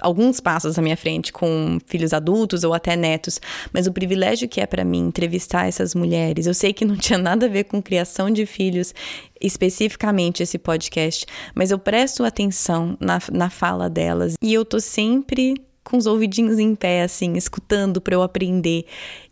[0.00, 3.40] alguns passos à minha frente com filhos adultos ou até netos,
[3.72, 6.46] mas o privilégio que é para mim entrevistar essas mulheres.
[6.46, 8.94] Eu sei que não tinha nada a ver com criação de filhos
[9.40, 11.24] especificamente esse podcast,
[11.54, 16.58] mas eu presto atenção na, na fala delas e eu tô sempre com os ouvidinhos
[16.58, 18.84] em pé, assim, escutando para eu aprender.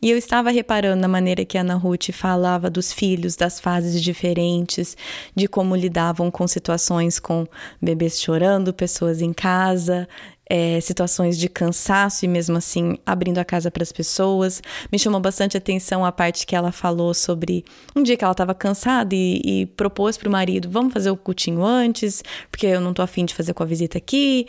[0.03, 4.03] E eu estava reparando na maneira que a Ana Ruth falava dos filhos, das fases
[4.03, 4.97] diferentes,
[5.37, 7.47] de como lidavam com situações com
[7.81, 10.09] bebês chorando, pessoas em casa,
[10.49, 14.63] é, situações de cansaço e mesmo assim abrindo a casa para as pessoas.
[14.91, 18.55] Me chamou bastante atenção a parte que ela falou sobre um dia que ela estava
[18.55, 22.95] cansada e, e propôs para o marido: vamos fazer o cultinho antes, porque eu não
[22.95, 24.47] tô afim de fazer com a visita aqui.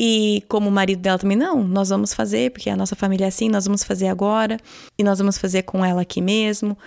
[0.00, 3.28] E como o marido dela também, não, nós vamos fazer, porque a nossa família é
[3.28, 4.56] assim, nós vamos fazer agora,
[4.96, 6.78] e nós vamos fazer com ela aqui mesmo.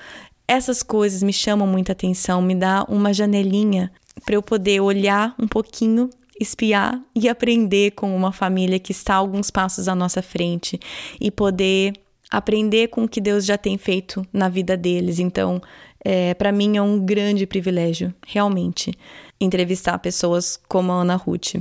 [0.47, 3.91] Essas coisas me chamam muita atenção, me dá uma janelinha
[4.26, 6.10] para eu poder olhar um pouquinho
[6.43, 10.79] espiar e aprender com uma família que está alguns passos à nossa frente
[11.19, 11.93] e poder
[12.29, 15.19] aprender com o que Deus já tem feito na vida deles.
[15.19, 15.61] Então,
[16.03, 18.93] é, para mim é um grande privilégio, realmente,
[19.39, 21.55] entrevistar pessoas como a Ana Ruth.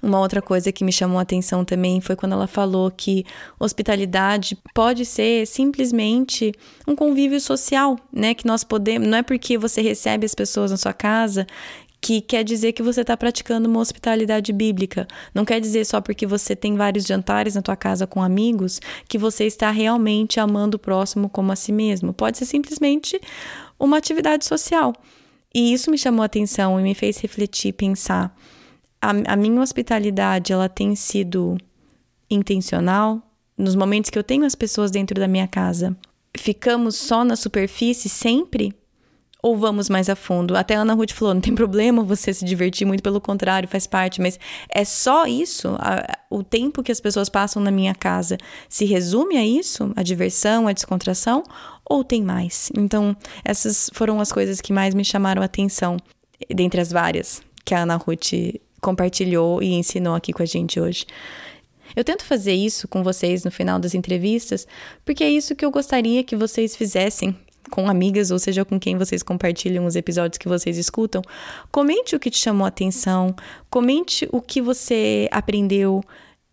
[0.00, 3.24] Uma outra coisa que me chamou a atenção também foi quando ela falou que
[3.58, 6.52] hospitalidade pode ser simplesmente
[6.86, 8.32] um convívio social, né?
[8.32, 11.46] Que nós podemos, não é porque você recebe as pessoas na sua casa
[12.00, 15.06] que quer dizer que você está praticando uma hospitalidade bíblica.
[15.34, 19.18] Não quer dizer só porque você tem vários jantares na tua casa com amigos que
[19.18, 22.12] você está realmente amando o próximo como a si mesmo.
[22.12, 23.20] Pode ser simplesmente
[23.78, 24.94] uma atividade social.
[25.54, 28.36] E isso me chamou a atenção e me fez refletir, pensar.
[29.00, 31.56] A, a minha hospitalidade, ela tem sido
[32.30, 33.22] intencional
[33.56, 35.96] nos momentos que eu tenho as pessoas dentro da minha casa.
[36.36, 38.72] Ficamos só na superfície sempre?
[39.42, 40.56] Ou vamos mais a fundo?
[40.56, 43.86] Até a Ana Ruth falou: não tem problema você se divertir, muito pelo contrário, faz
[43.86, 45.76] parte, mas é só isso?
[46.28, 48.36] O tempo que as pessoas passam na minha casa
[48.68, 49.92] se resume a isso?
[49.96, 51.42] A diversão, a descontração?
[51.84, 52.70] Ou tem mais?
[52.76, 55.96] Então, essas foram as coisas que mais me chamaram a atenção,
[56.52, 58.32] dentre as várias que a Ana Ruth
[58.80, 61.06] compartilhou e ensinou aqui com a gente hoje.
[61.96, 64.66] Eu tento fazer isso com vocês no final das entrevistas,
[65.04, 67.36] porque é isso que eu gostaria que vocês fizessem
[67.68, 71.22] com amigas, ou seja, com quem vocês compartilham os episódios que vocês escutam,
[71.70, 73.34] comente o que te chamou a atenção,
[73.70, 76.02] comente o que você aprendeu,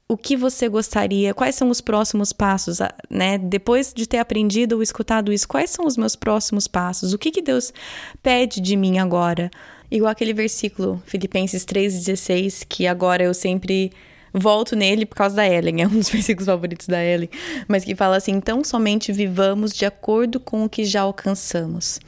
[0.08, 2.78] o que você gostaria, quais são os próximos passos,
[3.10, 3.38] né?
[3.38, 7.14] Depois de ter aprendido ou escutado isso, quais são os meus próximos passos?
[7.14, 7.74] O que, que Deus
[8.22, 9.50] pede de mim agora?
[9.90, 13.92] Igual aquele versículo, Filipenses 3,16, que agora eu sempre
[14.36, 17.30] volto nele por causa da Ellen, é um dos versículos favoritos da Ellen,
[17.68, 22.00] mas que fala assim: então somente vivamos de acordo com o que já alcançamos.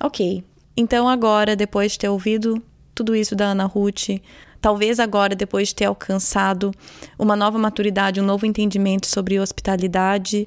[0.00, 0.44] Ok,
[0.76, 2.62] então agora, depois de ter ouvido
[2.94, 4.20] tudo isso da Ana Ruth,
[4.60, 6.72] talvez agora, depois de ter alcançado
[7.18, 10.46] uma nova maturidade, um novo entendimento sobre hospitalidade,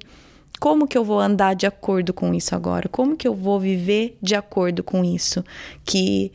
[0.60, 2.90] como que eu vou andar de acordo com isso agora?
[2.90, 5.44] Como que eu vou viver de acordo com isso?
[5.86, 6.32] Que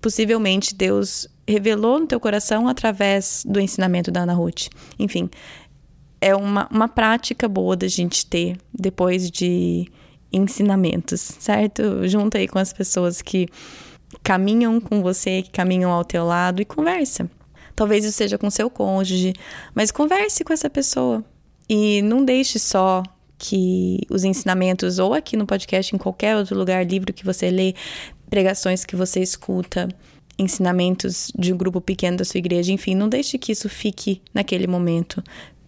[0.00, 4.68] possivelmente Deus revelou no teu coração através do ensinamento da Ana Ruth.
[4.98, 5.28] Enfim,
[6.20, 9.90] é uma, uma prática boa da gente ter depois de
[10.32, 12.06] ensinamentos, certo?
[12.06, 13.48] Junta aí com as pessoas que
[14.22, 17.30] caminham com você, que caminham ao teu lado e conversa.
[17.74, 19.32] Talvez isso seja com seu cônjuge,
[19.74, 21.24] mas converse com essa pessoa.
[21.68, 23.02] E não deixe só
[23.38, 27.74] que os ensinamentos, ou aqui no podcast, em qualquer outro lugar, livro que você lê,
[28.28, 29.88] pregações que você escuta,
[30.40, 34.66] ensinamentos de um grupo pequeno da sua igreja, enfim, não deixe que isso fique naquele
[34.66, 35.22] momento.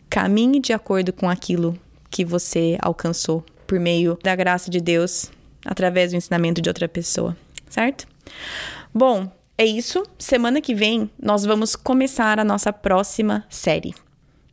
[0.09, 1.79] Caminhe de acordo com aquilo
[2.11, 5.31] que você alcançou por meio da graça de Deus,
[5.65, 7.37] através do ensinamento de outra pessoa,
[7.69, 8.07] certo?
[8.93, 10.03] Bom, é isso.
[10.19, 13.95] Semana que vem nós vamos começar a nossa próxima série.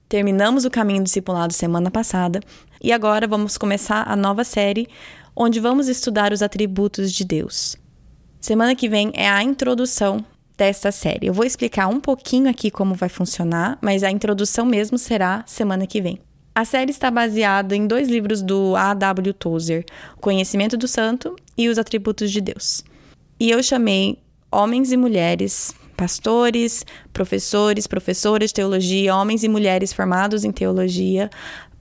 [0.08, 2.42] Terminamos o caminho discipulado semana passada
[2.82, 4.88] e agora vamos começar a nova série
[5.36, 7.78] onde vamos estudar os atributos de Deus.
[8.40, 10.24] Semana que vem é a introdução
[10.58, 11.28] desta série.
[11.28, 15.86] Eu vou explicar um pouquinho aqui como vai funcionar, mas a introdução mesmo será semana
[15.86, 16.20] que vem.
[16.56, 19.34] A série está baseada em dois livros do A.W.
[19.34, 19.86] Tozer,
[20.22, 22.84] Conhecimento do Santo e Os Atributos de Deus.
[23.40, 24.18] E eu chamei
[24.52, 31.30] homens e mulheres, pastores, professores, professoras de teologia, homens e mulheres formados em teologia,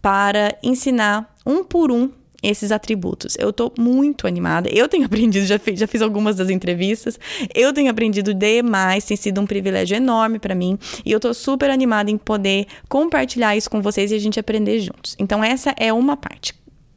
[0.02, 2.10] para ensinar um por um
[2.42, 3.36] esses atributos.
[3.38, 4.68] Eu tô muito animada.
[4.72, 7.18] Eu tenho aprendido, já fiz, já fiz algumas das entrevistas.
[7.54, 10.78] Eu tenho aprendido demais, tem sido um privilégio enorme para mim.
[11.04, 14.80] E eu tô super animada em poder compartilhar isso com vocês e a gente aprender
[14.80, 15.16] juntos.
[15.18, 16.54] Então, essa é uma parte.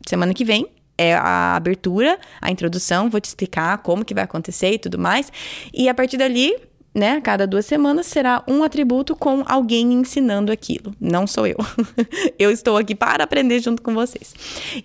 [0.07, 0.67] Semana que vem
[0.97, 5.31] é a abertura, a introdução, vou te explicar como que vai acontecer e tudo mais.
[5.73, 6.55] E a partir dali,
[6.93, 10.93] né, a cada duas semanas será um atributo com alguém ensinando aquilo.
[10.99, 11.57] Não sou eu.
[12.37, 14.33] eu estou aqui para aprender junto com vocês.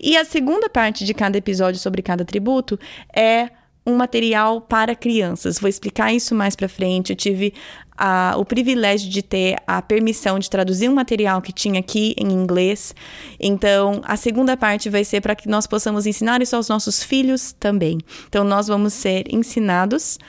[0.01, 2.79] E a segunda parte de cada episódio sobre cada atributo
[3.13, 3.49] é
[3.85, 5.59] um material para crianças.
[5.59, 7.11] Vou explicar isso mais para frente.
[7.11, 7.53] Eu tive
[7.97, 12.27] a, o privilégio de ter a permissão de traduzir um material que tinha aqui em
[12.27, 12.93] inglês.
[13.39, 17.53] Então, a segunda parte vai ser para que nós possamos ensinar isso aos nossos filhos
[17.53, 17.97] também.
[18.27, 20.19] Então, nós vamos ser ensinados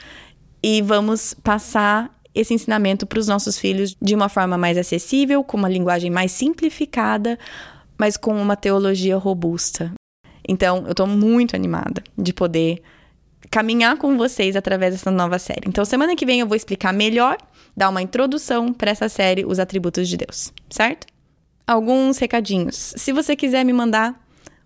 [0.63, 5.57] e vamos passar esse ensinamento para os nossos filhos de uma forma mais acessível, com
[5.57, 7.39] uma linguagem mais simplificada,
[7.97, 9.93] mas com uma teologia robusta.
[10.49, 12.81] Então, eu estou muito animada de poder
[13.51, 15.63] caminhar com vocês através dessa nova série.
[15.67, 17.37] Então, semana que vem eu vou explicar melhor,
[17.77, 21.07] dar uma introdução para essa série, Os Atributos de Deus, certo?
[21.67, 22.95] Alguns recadinhos.
[22.97, 24.19] Se você quiser me mandar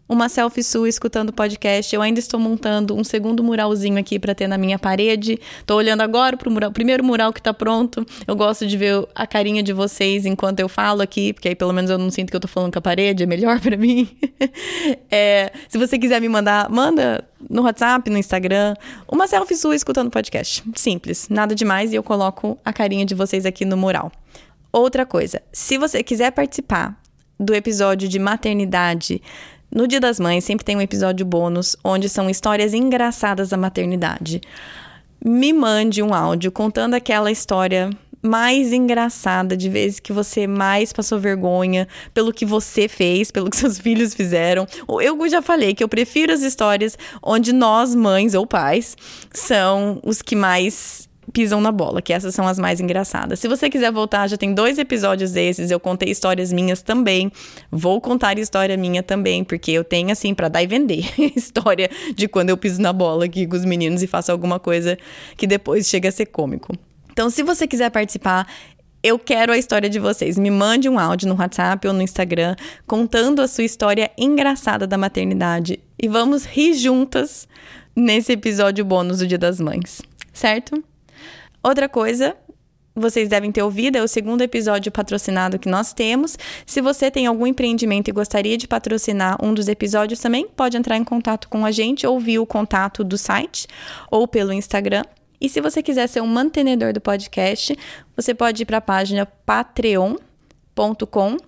[0.09, 1.95] uma selfie sua escutando o podcast.
[1.95, 5.39] Eu ainda estou montando um segundo muralzinho aqui para ter na minha parede.
[5.65, 8.07] Tô olhando agora pro mural, primeiro mural que tá pronto.
[8.27, 11.73] Eu gosto de ver a carinha de vocês enquanto eu falo aqui, porque aí pelo
[11.73, 14.09] menos eu não sinto que eu tô falando com a parede, é melhor para mim.
[15.11, 18.75] é, se você quiser me mandar, manda no WhatsApp, no Instagram,
[19.09, 20.63] uma selfie sua escutando o podcast.
[20.75, 24.13] Simples, nada demais e eu coloco a carinha de vocês aqui no mural.
[24.73, 26.99] Outra coisa, se você quiser participar
[27.39, 29.21] do episódio de maternidade
[29.75, 34.41] no Dia das Mães sempre tem um episódio bônus onde são histórias engraçadas da maternidade.
[35.25, 37.91] Me mande um áudio contando aquela história
[38.23, 43.57] mais engraçada, de vezes que você mais passou vergonha pelo que você fez, pelo que
[43.59, 44.67] seus filhos fizeram.
[45.03, 48.97] Eu já falei que eu prefiro as histórias onde nós, mães ou pais,
[49.33, 53.41] são os que mais pisam na bola, que essas são as mais engraçadas.
[53.41, 57.33] Se você quiser voltar, já tem dois episódios desses, eu contei histórias minhas também.
[57.71, 61.05] Vou contar história minha também, porque eu tenho assim para dar e vender
[61.35, 64.99] história de quando eu piso na bola aqui com os meninos e faço alguma coisa
[65.37, 66.73] que depois chega a ser cômico.
[67.11, 68.47] Então, se você quiser participar,
[69.03, 70.39] eu quero a história de vocês.
[70.39, 72.55] Me mande um áudio no WhatsApp ou no Instagram
[72.87, 77.49] contando a sua história engraçada da maternidade e vamos rir juntas
[77.95, 80.01] nesse episódio bônus do Dia das Mães,
[80.33, 80.83] certo?
[81.63, 82.37] Outra coisa
[82.95, 86.39] vocês devem ter ouvido, é o segundo episódio patrocinado que nós temos.
[86.67, 90.99] Se você tem algum empreendimento e gostaria de patrocinar um dos episódios também, pode entrar
[90.99, 93.67] em contato com a gente, ouvir o contato do site
[94.11, 95.05] ou pelo Instagram.
[95.41, 97.77] E se você quiser ser um mantenedor do podcast,
[98.15, 100.19] você pode ir para a página patreon.com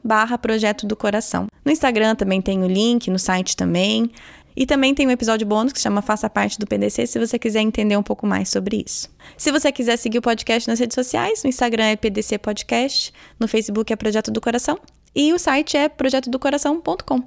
[0.03, 1.47] barra Projeto do Coração.
[1.65, 4.11] No Instagram também tem o link, no site também.
[4.57, 7.39] E também tem um episódio bônus que se chama Faça Parte do PDC, se você
[7.39, 9.11] quiser entender um pouco mais sobre isso.
[9.37, 13.49] Se você quiser seguir o podcast nas redes sociais, no Instagram é PDC Podcast, no
[13.49, 14.79] Facebook é Projeto do Coração
[15.15, 17.23] e o site é projetodocoração.com.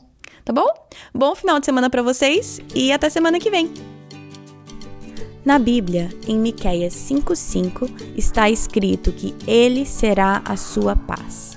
[0.45, 0.67] Tá bom?
[1.13, 3.73] Bom final de semana para vocês e até semana que vem.
[5.43, 11.56] Na Bíblia, em Miqueias 5:5, está escrito que ele será a sua paz.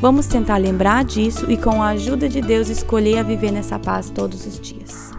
[0.00, 4.08] Vamos tentar lembrar disso e, com a ajuda de Deus, escolher a viver nessa paz
[4.08, 5.10] todos os dias.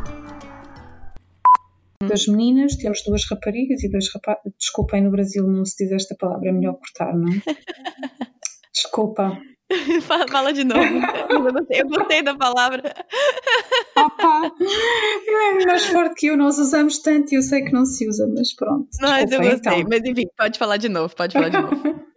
[2.03, 4.51] Das meninas, temos duas raparigas e dois rapazes.
[4.57, 7.41] Desculpem, no Brasil não se diz esta palavra, é melhor cortar, não é?
[8.73, 9.39] Desculpa.
[10.31, 10.81] Fala de novo.
[11.29, 12.81] Eu gostei, eu gostei da palavra.
[13.95, 14.51] Opa!
[15.61, 18.27] É mais forte que eu, nós usamos tanto e eu sei que não se usa,
[18.35, 18.87] mas pronto.
[18.99, 19.79] Mas eu gostei.
[19.79, 19.89] Então.
[19.89, 22.01] Mas enfim, pode falar de novo, pode falar de novo.